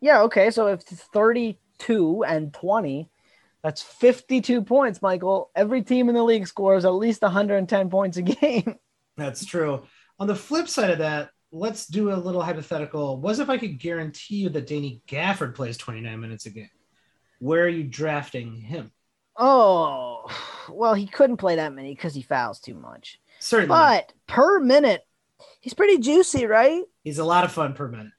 Yeah, 0.01 0.23
okay. 0.23 0.51
So 0.51 0.69
if 0.69 0.81
it's 0.81 1.03
32 1.03 2.25
and 2.25 2.53
20, 2.53 3.09
that's 3.63 3.83
52 3.83 4.63
points, 4.63 5.03
Michael. 5.03 5.51
Every 5.55 5.83
team 5.83 6.09
in 6.09 6.15
the 6.15 6.23
league 6.23 6.47
scores 6.47 6.85
at 6.85 6.91
least 6.95 7.23
110 7.23 7.91
points 7.91 8.17
a 8.17 8.23
game. 8.23 8.77
That's 9.17 9.45
true. 9.45 9.83
On 10.21 10.27
the 10.27 10.37
flip 10.37 10.69
side 10.69 10.91
of 10.91 10.99
that, 10.99 11.31
let's 11.51 11.87
do 11.87 12.13
a 12.13 12.17
little 12.17 12.43
hypothetical. 12.43 13.21
Was 13.21 13.41
if 13.41 13.49
I 13.51 13.59
could 13.59 13.79
guarantee 13.81 14.37
you 14.37 14.49
that 14.51 14.67
Danny 14.67 15.03
Gafford 15.09 15.55
plays 15.55 15.77
29 15.77 16.21
minutes 16.21 16.47
a 16.47 16.51
game? 16.51 16.71
Where 17.41 17.65
are 17.65 17.69
you 17.69 17.85
drafting 17.85 18.55
him? 18.55 18.93
Oh, 19.37 20.27
well, 20.69 20.95
he 20.95 21.07
couldn't 21.07 21.37
play 21.37 21.57
that 21.57 21.73
many 21.73 21.95
because 21.95 22.15
he 22.15 22.23
fouls 22.23 22.59
too 22.59 22.75
much. 22.75 23.21
Certainly, 23.39 23.69
But 23.69 24.13
per 24.27 24.59
minute, 24.59 25.07
he's 25.61 25.75
pretty 25.75 25.99
juicy, 25.99 26.47
right? 26.47 26.83
he's 27.05 27.19
a 27.19 27.25
lot 27.25 27.45
of 27.45 27.53
fun 27.53 27.73
per 27.75 27.87
minute. 27.89 28.13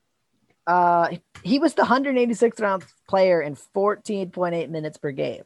Uh, 0.65 1.09
he 1.49 1.59
was 1.59 1.73
the 1.73 1.81
186th 1.81 2.61
round 2.61 2.85
player 3.07 3.41
in 3.41 3.55
14.8 3.55 4.69
minutes 4.69 4.97
per 4.97 5.11
game. 5.11 5.43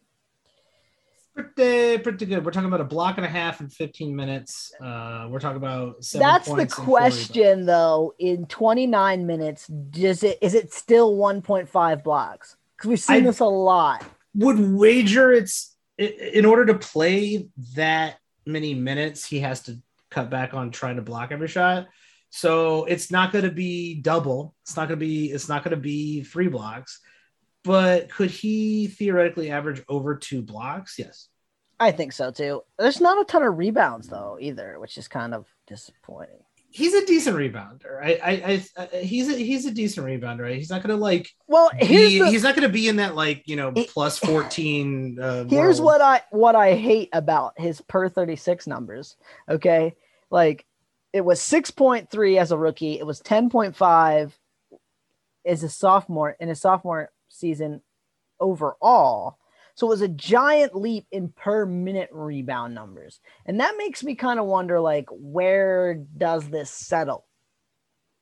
Pretty, 1.34 1.98
pretty 1.98 2.26
good. 2.28 2.46
We're 2.46 2.52
talking 2.52 2.68
about 2.68 2.82
a 2.82 2.86
block 2.86 3.18
and 3.18 3.26
a 3.26 3.30
half 3.30 3.60
in 3.60 3.70
15 3.70 4.16
minutes. 4.16 4.72
Uh, 4.80 5.28
we're 5.32 5.39
talking 5.39 5.58
about 5.58 5.96
that's 6.13 6.48
the 6.48 6.68
question, 6.68 7.66
though. 7.66 8.13
In 8.20 8.46
29 8.46 9.26
minutes, 9.26 9.66
does 9.66 10.22
it 10.22 10.38
is 10.42 10.54
it 10.54 10.72
still 10.74 11.16
1.5 11.16 12.04
blocks? 12.04 12.56
Because 12.78 12.89
we've 12.89 13.00
seen 13.00 13.16
I 13.16 13.20
this 13.22 13.39
a 13.39 13.46
lot. 13.46 14.06
Would 14.36 14.60
wager 14.60 15.32
it's 15.32 15.76
in 15.98 16.46
order 16.46 16.68
to 16.68 16.76
play 16.76 17.48
that 17.76 18.18
many 18.46 18.76
minutes, 18.76 19.26
he 19.26 19.39
has 19.39 19.62
to 19.62 19.80
cut 20.12 20.30
back 20.30 20.54
on 20.54 20.70
trying 20.70 20.98
to 20.98 21.02
block 21.02 21.32
every 21.32 21.48
shot. 21.48 21.88
So 22.36 22.86
it's 22.86 23.12
not 23.12 23.32
going 23.32 23.46
to 23.46 23.52
be 23.52 23.96
double. 24.02 24.56
It's 24.63 24.76
not 24.76 24.88
going 24.88 25.00
to 25.00 25.06
be. 25.06 25.32
It's 25.32 25.48
not 25.48 25.63
going 25.63 25.76
to 25.76 25.82
be 25.82 26.24
three 26.24 26.48
blocks 26.48 27.00
but 27.63 28.10
could 28.10 28.30
he 28.30 28.88
theoretically 28.88 29.50
average 29.50 29.82
over 29.88 30.15
two 30.15 30.41
blocks? 30.41 31.00
Yes. 31.00 31.30
I 31.80 31.91
think 31.91 32.13
so 32.13 32.32
too. 32.32 32.62
There's 32.78 33.02
not 33.02 33.19
a 33.19 33.26
ton 33.26 33.43
of 33.43 33.58
rebounds 33.58 34.08
though 34.08 34.38
either, 34.39 34.80
which 34.80 34.98
is 34.98 35.08
kind 35.08 35.34
of 35.34 35.48
disappointing. 35.67 36.39
He's 36.69 36.93
a 36.96 37.06
decent 37.06 37.38
rebounder. 37.38 38.04
I, 38.04 38.19
I, 38.24 38.63
I, 38.78 38.98
he's 38.98 39.30
a 39.30 39.38
he's 39.38 39.65
a 39.65 39.72
decent 39.72 40.08
rebounder. 40.08 40.41
Right? 40.41 40.56
He's 40.56 40.72
not 40.72 40.82
gonna 40.82 40.96
like. 40.98 41.30
Well, 41.48 41.69
be, 41.80 42.19
the, 42.19 42.30
he's 42.30 42.41
not 42.41 42.56
gonna 42.56 42.69
be 42.69 42.88
in 42.88 42.96
that 42.96 43.15
like 43.15 43.43
you 43.46 43.56
know 43.56 43.72
plus 43.72 44.17
fourteen. 44.17 45.19
Uh, 45.19 45.46
here's 45.46 45.80
world. 45.80 46.00
what 46.00 46.02
I 46.02 46.22
what 46.32 46.56
I 46.56 46.76
hate 46.76 47.10
about 47.13 47.54
his 47.58 47.82
per 47.82 48.10
thirty 48.10 48.36
six 48.36 48.65
numbers. 48.65 49.17
Okay, 49.48 49.96
like 50.32 50.65
it 51.13 51.23
was 51.23 51.39
six 51.41 51.71
point 51.71 52.10
three 52.10 52.38
as 52.39 52.52
a 52.52 52.58
rookie. 52.58 52.99
It 52.99 53.06
was 53.06 53.19
ten 53.19 53.49
point 53.49 53.76
five 53.76 54.38
as 55.45 55.63
a 55.63 55.69
sophomore 55.69 56.36
in 56.39 56.49
his 56.49 56.60
sophomore 56.60 57.12
season 57.30 57.82
overall. 58.39 59.38
So 59.76 59.88
it 59.88 59.89
was 59.89 60.02
a 60.02 60.08
giant 60.08 60.76
leap 60.76 61.06
in 61.12 61.30
per 61.30 61.65
minute 61.65 62.10
rebound 62.12 62.76
numbers. 62.76 63.19
And 63.45 63.60
that 63.60 63.76
makes 63.78 64.04
me 64.04 64.15
kind 64.15 64.39
of 64.39 64.45
wonder 64.45 64.80
like 64.80 65.08
where 65.10 65.95
does 65.95 66.47
this 66.49 66.69
settle 66.69 67.26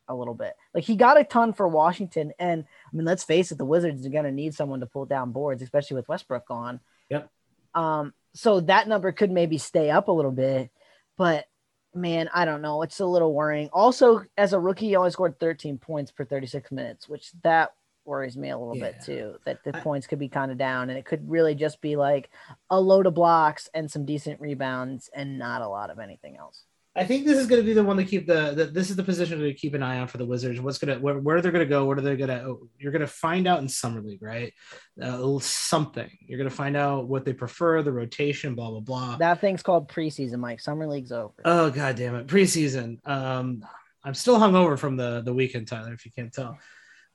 a 0.08 0.15
little 0.15 0.34
bit? 0.34 0.54
Like 0.73 0.84
he 0.84 0.95
got 0.95 1.19
a 1.19 1.23
ton 1.23 1.54
for 1.54 1.67
Washington 1.67 2.34
and 2.39 2.63
I 2.63 2.95
mean 2.95 3.06
let's 3.06 3.23
face 3.23 3.51
it 3.51 3.58
the 3.58 3.65
Wizards 3.65 4.06
are 4.06 4.12
going 4.12 4.25
to 4.25 4.32
need 4.32 4.54
someone 4.54 4.82
to 4.82 4.86
pull 4.86 5.06
down 5.06 5.32
boards 5.32 5.62
especially 5.62 5.95
with 5.95 6.10
Westbrook 6.10 6.47
gone. 6.47 6.80
Yep. 7.10 7.30
Um 7.73 8.13
so 8.34 8.62
that 8.62 8.88
number 8.88 9.12
could 9.12 9.32
maybe 9.32 9.58
stay 9.58 9.89
up 9.89 10.08
a 10.08 10.13
little 10.13 10.32
bit, 10.32 10.71
but 11.17 11.45
man, 11.93 12.30
I 12.34 12.45
don't 12.45 12.62
know. 12.62 12.82
It's 12.82 12.99
a 12.99 13.06
little 13.06 13.34
worrying. 13.34 13.69
Also, 13.73 14.23
as 14.38 14.54
a 14.54 14.60
rookie, 14.60 14.88
he 14.88 14.95
only 14.95 15.12
scored 15.12 15.39
13 15.39 15.77
points 15.77 16.12
per 16.12 16.25
36 16.25 16.71
minutes, 16.71 17.10
which 17.10 17.32
that 17.43 17.73
worries 18.06 18.36
me 18.38 18.49
a 18.49 18.58
little 18.58 18.77
yeah. 18.77 18.91
bit 18.91 19.01
too. 19.04 19.36
That 19.45 19.63
the 19.63 19.75
I, 19.75 19.80
points 19.80 20.08
could 20.08 20.19
be 20.19 20.30
kind 20.30 20.51
of 20.51 20.58
down, 20.58 20.89
and 20.89 20.97
it 20.97 21.06
could 21.06 21.30
really 21.30 21.56
just 21.56 21.82
be 21.82 21.95
like 21.95 22.30
a 22.69 22.80
load 22.80 23.06
of 23.06 23.13
blocks 23.13 23.69
and 23.73 23.89
some 23.89 24.06
decent 24.06 24.39
rebounds, 24.39 25.10
and 25.13 25.38
not 25.38 25.62
a 25.62 25.67
lot 25.67 25.89
of 25.89 25.99
anything 25.99 26.38
else. 26.38 26.63
I 26.93 27.06
think 27.06 27.25
this 27.25 27.38
is 27.38 27.47
going 27.47 27.62
to 27.62 27.65
be 27.65 27.73
the 27.73 27.84
one 27.84 27.95
to 27.97 28.04
keep 28.04 28.27
the, 28.27 28.51
the, 28.54 28.65
This 28.65 28.89
is 28.89 28.97
the 28.97 29.04
position 29.04 29.39
to 29.39 29.54
keep 29.54 29.73
an 29.73 29.84
eye 29.84 29.99
on 29.99 30.08
for 30.08 30.17
the 30.17 30.25
Wizards. 30.25 30.60
What's 30.60 30.77
gonna 30.77 30.99
where, 30.99 31.17
where 31.17 31.41
they're 31.41 31.54
going 31.54 31.65
to 31.65 31.69
go? 31.69 31.86
What 31.86 31.97
are 31.97 32.01
they 32.01 32.17
going 32.17 32.30
to? 32.30 32.43
Oh, 32.43 32.67
you're 32.77 32.91
going 32.91 32.99
to 32.99 33.08
find 33.08 33.47
out 33.47 33.62
in 33.62 33.69
summer 33.69 34.01
league, 34.01 34.21
right? 34.21 34.54
Uh, 35.01 35.39
something. 35.39 36.10
You're 36.27 36.38
going 36.38 36.49
to 36.49 36.56
find 36.56 36.75
out 36.75 37.08
what 37.08 37.23
they 37.23 37.32
prefer, 37.32 37.82
the 37.82 37.93
rotation, 37.93 38.56
blah 38.56 38.71
blah 38.71 38.82
blah. 38.82 39.17
That 39.17 39.39
thing's 39.39 39.63
called 39.63 39.89
preseason, 39.89 40.39
Mike. 40.39 40.60
Summer 40.60 40.86
league's 40.86 41.13
over. 41.13 41.34
Oh 41.45 41.69
god 41.69 41.95
damn 41.95 42.15
it, 42.15 42.27
preseason. 42.27 42.97
Um, 43.08 43.63
I'm 44.04 44.13
still 44.13 44.38
hungover 44.38 44.77
from 44.77 44.97
the 44.97 45.21
the 45.21 45.34
weekend, 45.34 45.67
Tyler. 45.67 45.93
If 45.93 46.06
you 46.06 46.12
can't 46.12 46.34
tell. 46.34 46.58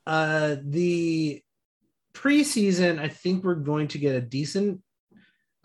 Uh, 0.06 0.56
the 0.62 1.42
preseason, 2.14 2.98
I 2.98 3.08
think 3.08 3.44
we're 3.44 3.56
going 3.56 3.88
to 3.88 3.98
get 3.98 4.14
a 4.14 4.20
decent 4.22 4.80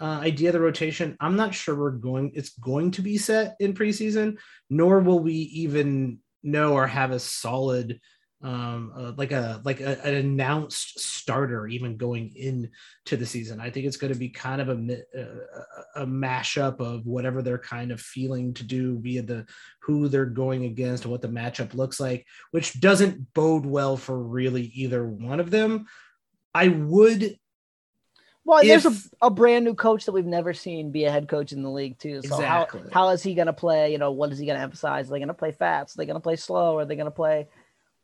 uh, 0.02 0.20
idea 0.22 0.50
of 0.50 0.54
the 0.54 0.60
rotation. 0.60 1.16
I'm 1.20 1.36
not 1.36 1.54
sure 1.54 1.76
we're 1.76 1.92
going. 1.92 2.32
It's 2.34 2.50
going 2.58 2.92
to 2.92 3.02
be 3.02 3.18
set 3.18 3.56
in 3.60 3.74
preseason, 3.74 4.38
nor 4.70 5.00
will 5.00 5.20
we 5.20 5.34
even 5.34 6.20
know 6.44 6.74
or 6.74 6.88
have 6.88 7.12
a 7.12 7.20
solid 7.20 8.00
um 8.44 8.92
uh, 8.98 9.12
like 9.18 9.32
a 9.32 9.62
like 9.64 9.82
a, 9.82 10.04
an 10.04 10.16
announced 10.16 11.00
starter 11.00 11.68
even 11.68 11.96
going 11.96 12.36
into 12.36 13.16
the 13.16 13.26
season 13.26 13.60
i 13.60 13.70
think 13.70 13.86
it's 13.86 13.98
going 13.98 14.12
to 14.12 14.18
be 14.18 14.30
kind 14.30 14.60
of 14.60 14.70
a, 14.70 15.04
a, 15.16 16.02
a 16.02 16.08
mashup 16.08 16.80
of 16.80 17.06
whatever 17.06 17.44
they're 17.44 17.60
kind 17.60 17.92
of 17.92 18.02
feeling 18.02 18.52
to 18.52 18.64
do 18.64 18.98
via 19.00 19.22
the 19.22 19.46
who 19.82 20.08
they're 20.08 20.26
going 20.26 20.66
against 20.66 21.04
and 21.04 21.12
what 21.12 21.22
the 21.22 21.28
matchup 21.28 21.76
looks 21.76 22.00
like 22.00 22.26
which 22.50 22.80
doesn't 22.80 23.32
bode 23.36 23.66
well 23.66 23.96
for 23.96 24.18
really 24.18 24.64
either 24.74 25.06
one 25.06 25.40
of 25.40 25.52
them 25.52 25.86
i 26.56 26.68
would 26.68 27.38
well, 28.44 28.60
if, 28.60 28.68
there's 28.68 28.86
a, 28.86 29.26
a 29.28 29.30
brand 29.30 29.66
new 29.66 29.76
coach 29.76 30.06
that 30.06 30.12
we've 30.12 30.26
never 30.26 30.54
seen 30.54 30.92
be 30.92 31.06
a 31.06 31.12
head 31.12 31.28
coach 31.28 31.52
in 31.52 31.62
the 31.62 31.70
league 31.70 31.98
too. 32.00 32.22
So 32.22 32.36
exactly. 32.36 32.82
how, 32.92 33.08
how 33.08 33.10
is 33.10 33.22
he 33.22 33.36
going 33.36 33.48
to 33.48 33.54
play? 33.54 33.92
You 33.92 33.98
know, 33.98 34.12
what 34.12 34.32
is 34.32 34.40
he 34.40 34.46
going 34.46 34.58
to 34.58 34.64
emphasize? 34.64 35.08
Are 35.08 35.12
they 35.12 35.20
going 35.20 35.28
to 35.28 35.34
play 35.34 35.52
fast? 35.52 35.96
Are 35.96 35.98
they 35.98 36.06
going 36.06 36.16
to 36.16 36.22
play 36.22 36.36
slow? 36.36 36.78
Are 36.78 36.86
they 36.86 36.96
going 36.96 37.06
to 37.06 37.12
play 37.12 37.48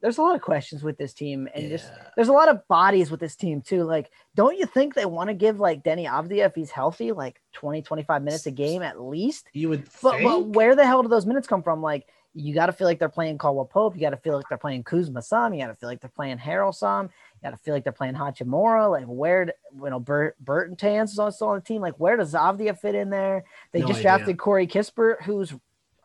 there's 0.02 0.18
a 0.18 0.22
lot 0.22 0.36
of 0.36 0.42
questions 0.42 0.84
with 0.84 0.98
this 0.98 1.14
team 1.14 1.48
and 1.54 1.64
yeah. 1.64 1.70
just 1.70 1.92
there's 2.16 2.28
a 2.28 2.34
lot 2.34 2.50
of 2.50 2.68
bodies 2.68 3.10
with 3.10 3.20
this 3.20 3.36
team 3.36 3.62
too 3.62 3.84
like 3.84 4.12
don't 4.36 4.58
you 4.58 4.66
think 4.66 4.94
they 4.94 5.06
want 5.06 5.30
to 5.30 5.34
give 5.34 5.60
like 5.60 5.84
Deni 5.84 6.08
Avdija 6.08 6.46
if 6.46 6.56
he's 6.56 6.72
healthy 6.72 7.12
like 7.12 7.42
20 7.54 7.82
25 7.82 8.24
minutes 8.24 8.46
a 8.46 8.52
game 8.52 8.82
at 8.82 9.02
least 9.02 9.48
you 9.54 9.70
would 9.70 9.88
but, 10.02 10.22
but 10.22 10.46
where 10.48 10.76
the 10.76 10.86
hell 10.86 11.02
do 11.02 11.10
those 11.10 11.26
minutes 11.26 11.48
come 11.48 11.64
from 11.64 11.82
like 11.82 12.08
you 12.34 12.54
got 12.54 12.68
to 12.68 12.74
feel 12.74 12.86
like 12.86 13.00
they're 13.00 13.10
playing 13.10 13.38
Caldwell 13.38 13.66
Pope 13.66 13.96
you 13.96 14.02
got 14.02 14.12
to 14.12 14.18
feel 14.18 14.36
like 14.36 14.48
they're 14.50 14.58
playing 14.58 14.84
Kuzma 14.84 15.22
some 15.22 15.54
you 15.54 15.62
got 15.62 15.68
to 15.68 15.76
feel 15.76 15.90
like 15.90 16.02
they're 16.02 16.10
playing 16.10 16.38
Harrell 16.38 16.74
some 16.74 17.10
to 17.44 17.58
feel 17.58 17.74
like 17.74 17.84
they're 17.84 17.94
playing 17.94 18.16
Hachimura 18.16 18.90
like 18.92 19.06
where 19.06 19.54
you 19.76 19.90
know 19.90 20.00
Bert 20.00 20.36
Burton 20.40 20.76
Tans 20.76 21.12
is 21.12 21.20
also 21.20 21.48
on 21.48 21.56
the 21.56 21.62
team 21.62 21.82
like 21.82 22.00
where 22.00 22.18
does 22.18 22.34
Avdija 22.34 22.78
fit 22.80 22.96
in 22.96 23.10
there 23.10 23.46
they 23.72 23.80
no 23.80 23.88
just 23.88 24.00
idea. 24.00 24.04
drafted 24.04 24.38
Corey 24.38 24.68
Kispert 24.68 25.22
who's 25.24 25.54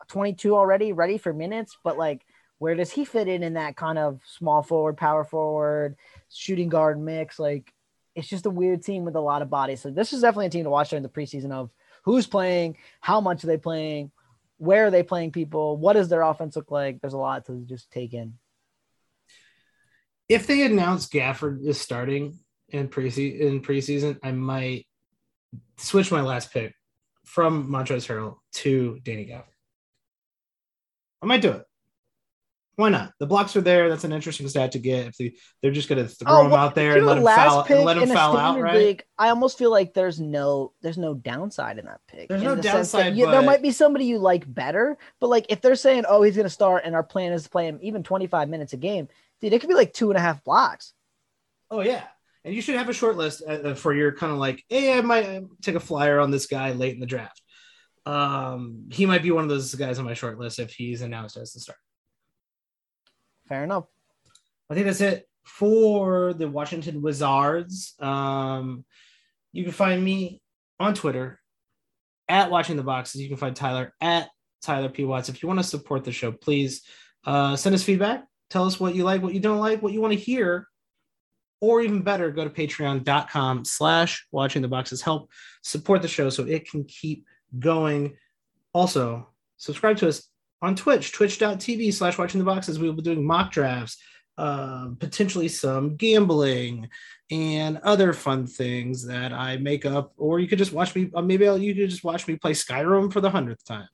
22 0.07 0.55
already 0.55 0.93
ready 0.93 1.17
for 1.17 1.33
minutes 1.33 1.77
but 1.83 1.97
like 1.97 2.25
where 2.63 2.75
does 2.75 2.91
he 2.91 3.03
fit 3.03 3.27
in 3.27 3.43
in 3.43 3.55
that 3.55 3.75
kind 3.75 3.99
of 3.99 4.21
small 4.25 4.63
forward, 4.63 4.95
power 4.95 5.25
forward, 5.25 5.97
shooting 6.29 6.69
guard 6.69 6.97
mix? 6.97 7.37
Like, 7.37 7.73
it's 8.15 8.29
just 8.29 8.45
a 8.45 8.49
weird 8.49 8.81
team 8.81 9.03
with 9.03 9.17
a 9.17 9.19
lot 9.19 9.41
of 9.41 9.49
bodies. 9.49 9.81
So 9.81 9.91
this 9.91 10.13
is 10.13 10.21
definitely 10.21 10.45
a 10.45 10.49
team 10.49 10.63
to 10.63 10.69
watch 10.69 10.91
during 10.91 11.03
the 11.03 11.09
preseason 11.09 11.51
of 11.51 11.71
who's 12.03 12.25
playing, 12.25 12.77
how 13.01 13.19
much 13.19 13.43
are 13.43 13.47
they 13.47 13.57
playing, 13.57 14.11
where 14.59 14.85
are 14.85 14.91
they 14.91 15.03
playing 15.03 15.33
people, 15.33 15.75
what 15.75 15.93
does 15.93 16.07
their 16.07 16.21
offense 16.21 16.55
look 16.55 16.71
like? 16.71 17.01
There's 17.01 17.11
a 17.11 17.17
lot 17.17 17.45
to 17.47 17.65
just 17.65 17.91
take 17.91 18.13
in. 18.13 18.35
If 20.29 20.47
they 20.47 20.63
announce 20.65 21.07
Gafford 21.07 21.65
is 21.65 21.79
starting 21.79 22.39
in 22.69 22.87
preseason, 22.87 23.39
in 23.39 23.61
preseason, 23.61 24.19
I 24.23 24.31
might 24.31 24.87
switch 25.77 26.11
my 26.11 26.21
last 26.21 26.51
pick 26.51 26.73
from 27.25 27.67
Montrezl 27.69 28.07
Harrell 28.07 28.37
to 28.53 28.99
Danny 29.03 29.25
Gafford. 29.25 29.45
I 31.21 31.25
might 31.25 31.41
do 31.41 31.51
it 31.51 31.65
why 32.75 32.89
not? 32.89 33.13
The 33.19 33.27
blocks 33.27 33.55
are 33.55 33.61
there. 33.61 33.87
That's 33.87 34.03
an 34.03 34.13
interesting 34.13 34.47
stat 34.47 34.71
to 34.71 34.79
get. 34.79 35.07
If 35.07 35.17
they 35.17 35.35
they're 35.61 35.71
just 35.71 35.89
going 35.89 36.03
to 36.03 36.07
throw 36.07 36.31
oh, 36.31 36.43
well, 36.45 36.55
out 36.55 36.75
there 36.75 36.97
and 36.97 37.05
let 37.05 37.17
him 37.17 37.23
foul 37.23 37.65
and 37.69 37.85
let 37.85 37.97
him 37.97 38.09
foul 38.09 38.35
out, 38.35 38.59
right? 38.59 38.75
League, 38.75 39.03
I 39.17 39.29
almost 39.29 39.59
feel 39.59 39.69
like 39.69 39.93
there's 39.93 40.19
no 40.19 40.73
there's 40.81 40.97
no 40.97 41.13
downside 41.13 41.77
in 41.77 41.85
that 41.85 42.01
pick. 42.07 42.29
There's 42.29 42.41
no 42.41 42.55
the 42.55 42.63
downside. 42.63 43.15
You, 43.15 43.25
but... 43.25 43.31
There 43.31 43.41
might 43.43 43.61
be 43.61 43.71
somebody 43.71 44.05
you 44.05 44.17
like 44.17 44.51
better, 44.51 44.97
but 45.19 45.27
like 45.27 45.45
if 45.49 45.61
they're 45.61 45.75
saying, 45.75 46.05
oh, 46.09 46.23
he's 46.23 46.35
going 46.35 46.45
to 46.45 46.49
start, 46.49 46.83
and 46.85 46.95
our 46.95 47.03
plan 47.03 47.31
is 47.31 47.43
to 47.43 47.49
play 47.49 47.67
him 47.67 47.77
even 47.81 48.01
25 48.01 48.49
minutes 48.49 48.73
a 48.73 48.77
game, 48.77 49.07
dude, 49.43 49.53
it 49.53 49.59
could 49.59 49.67
be 49.67 49.75
like 49.75 49.93
two 49.93 50.09
and 50.09 50.17
a 50.17 50.21
half 50.21 50.43
blocks. 50.43 50.93
Oh 51.69 51.81
yeah, 51.81 52.03
and 52.45 52.55
you 52.55 52.61
should 52.61 52.75
have 52.75 52.89
a 52.89 52.93
short 52.93 53.17
list 53.17 53.43
uh, 53.45 53.51
uh, 53.51 53.75
for 53.75 53.93
your 53.93 54.13
kind 54.13 54.31
of 54.31 54.39
like, 54.39 54.63
hey, 54.69 54.97
I 54.97 55.01
might 55.01 55.25
uh, 55.25 55.41
take 55.61 55.75
a 55.75 55.81
flyer 55.81 56.19
on 56.19 56.31
this 56.31 56.47
guy 56.47 56.71
late 56.71 56.93
in 56.93 56.99
the 56.99 57.05
draft. 57.05 57.41
Um, 58.05 58.85
he 58.91 59.05
might 59.05 59.21
be 59.21 59.31
one 59.31 59.43
of 59.43 59.49
those 59.49 59.75
guys 59.75 59.99
on 59.99 60.05
my 60.05 60.13
short 60.13 60.39
list 60.39 60.59
if 60.59 60.73
he's 60.73 61.01
announced 61.01 61.37
as 61.37 61.53
the 61.53 61.59
start. 61.59 61.77
Fair 63.47 63.63
enough. 63.63 63.85
I 64.69 64.73
think 64.73 64.85
that's 64.85 65.01
it 65.01 65.27
for 65.43 66.33
the 66.33 66.47
Washington 66.47 67.01
Wizards. 67.01 67.95
Um, 67.99 68.85
you 69.51 69.63
can 69.63 69.73
find 69.73 70.03
me 70.03 70.41
on 70.79 70.95
Twitter 70.95 71.39
at 72.29 72.49
Watching 72.49 72.77
the 72.77 72.83
Boxes. 72.83 73.21
You 73.21 73.27
can 73.27 73.37
find 73.37 73.55
Tyler 73.55 73.93
at 73.99 74.29
Tyler 74.61 74.89
P. 74.89 75.03
Watts. 75.03 75.29
If 75.29 75.43
you 75.43 75.47
want 75.47 75.59
to 75.59 75.65
support 75.65 76.03
the 76.03 76.11
show, 76.11 76.31
please 76.31 76.83
uh, 77.25 77.55
send 77.55 77.75
us 77.75 77.83
feedback. 77.83 78.23
Tell 78.53 78.65
us 78.65 78.79
what 78.79 78.93
you 78.93 79.03
like, 79.03 79.23
what 79.23 79.33
you 79.33 79.39
don't 79.39 79.57
like, 79.57 79.81
what 79.81 79.93
you 79.93 79.99
want 79.99 80.13
to 80.13 80.19
hear. 80.19 80.67
Or 81.59 81.81
even 81.81 82.03
better, 82.03 82.29
go 82.29 82.43
to 82.43 82.51
patreon.com 82.51 83.65
slash 83.65 84.27
watching 84.31 84.61
the 84.61 84.67
boxes. 84.67 85.01
Help 85.01 85.31
support 85.63 86.03
the 86.03 86.07
show 86.07 86.29
so 86.29 86.43
it 86.43 86.69
can 86.69 86.83
keep 86.83 87.25
going. 87.57 88.15
Also, 88.71 89.27
subscribe 89.57 89.97
to 89.97 90.07
us 90.07 90.29
on 90.61 90.75
Twitch, 90.75 91.13
twitch.tv 91.13 91.91
slash 91.95 92.19
watching 92.19 92.37
the 92.37 92.45
boxes. 92.45 92.77
We 92.77 92.87
will 92.87 92.95
be 92.95 93.01
doing 93.01 93.25
mock 93.25 93.51
drafts, 93.51 93.97
uh, 94.37 94.89
potentially 94.99 95.47
some 95.47 95.95
gambling 95.95 96.89
and 97.31 97.79
other 97.79 98.13
fun 98.13 98.45
things 98.45 99.07
that 99.07 99.33
I 99.33 99.57
make 99.57 99.83
up. 99.83 100.13
Or 100.15 100.39
you 100.39 100.47
could 100.47 100.59
just 100.59 100.73
watch 100.73 100.93
me, 100.93 101.09
uh, 101.15 101.23
maybe 101.23 101.47
I'll, 101.47 101.57
you 101.57 101.73
could 101.73 101.89
just 101.89 102.03
watch 102.03 102.27
me 102.27 102.35
play 102.35 102.51
Skyrim 102.51 103.11
for 103.11 103.19
the 103.19 103.31
hundredth 103.31 103.65
time. 103.65 103.87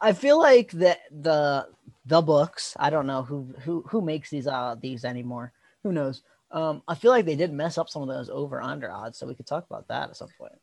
I 0.00 0.12
feel 0.12 0.38
like 0.38 0.70
the 0.70 0.96
the 1.10 1.68
the 2.04 2.22
books. 2.22 2.76
I 2.78 2.90
don't 2.90 3.06
know 3.06 3.22
who 3.22 3.54
who 3.60 3.84
who 3.88 4.00
makes 4.00 4.30
these 4.30 4.46
uh 4.46 4.76
these 4.80 5.04
anymore. 5.04 5.52
Who 5.82 5.92
knows? 5.92 6.22
Um, 6.50 6.82
I 6.86 6.94
feel 6.94 7.10
like 7.10 7.26
they 7.26 7.36
did 7.36 7.52
mess 7.52 7.76
up 7.76 7.88
some 7.88 8.02
of 8.02 8.08
those 8.08 8.30
over 8.30 8.62
under 8.62 8.90
odds, 8.90 9.18
so 9.18 9.26
we 9.26 9.34
could 9.34 9.46
talk 9.46 9.66
about 9.68 9.88
that 9.88 10.10
at 10.10 10.16
some 10.16 10.28
point. 10.38 10.58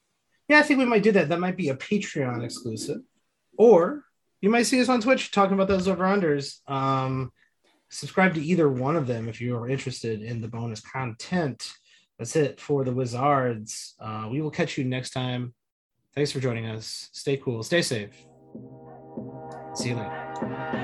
Yeah, 0.47 0.59
I 0.59 0.61
think 0.61 0.79
we 0.79 0.85
might 0.85 1.03
do 1.03 1.11
that. 1.13 1.29
That 1.29 1.39
might 1.39 1.57
be 1.57 1.69
a 1.69 1.75
Patreon 1.75 2.43
exclusive, 2.43 3.01
or 3.57 4.05
you 4.41 4.49
might 4.49 4.63
see 4.63 4.81
us 4.81 4.89
on 4.89 5.01
Twitch 5.01 5.31
talking 5.31 5.53
about 5.53 5.67
those 5.67 5.87
over 5.87 6.03
unders. 6.03 6.59
Um, 6.69 7.31
subscribe 7.89 8.33
to 8.35 8.43
either 8.43 8.69
one 8.69 8.95
of 8.95 9.07
them 9.07 9.29
if 9.29 9.39
you 9.39 9.55
are 9.55 9.69
interested 9.69 10.21
in 10.21 10.41
the 10.41 10.47
bonus 10.47 10.81
content. 10.81 11.71
That's 12.17 12.35
it 12.35 12.59
for 12.59 12.83
the 12.83 12.93
Wizards. 12.93 13.95
Uh, 13.99 14.27
we 14.31 14.41
will 14.41 14.51
catch 14.51 14.77
you 14.77 14.83
next 14.83 15.11
time. 15.11 15.53
Thanks 16.13 16.31
for 16.31 16.39
joining 16.39 16.67
us. 16.67 17.09
Stay 17.11 17.37
cool. 17.37 17.63
Stay 17.63 17.81
safe. 17.81 18.25
See 19.73 19.89
you 19.89 19.95
later. 19.95 20.82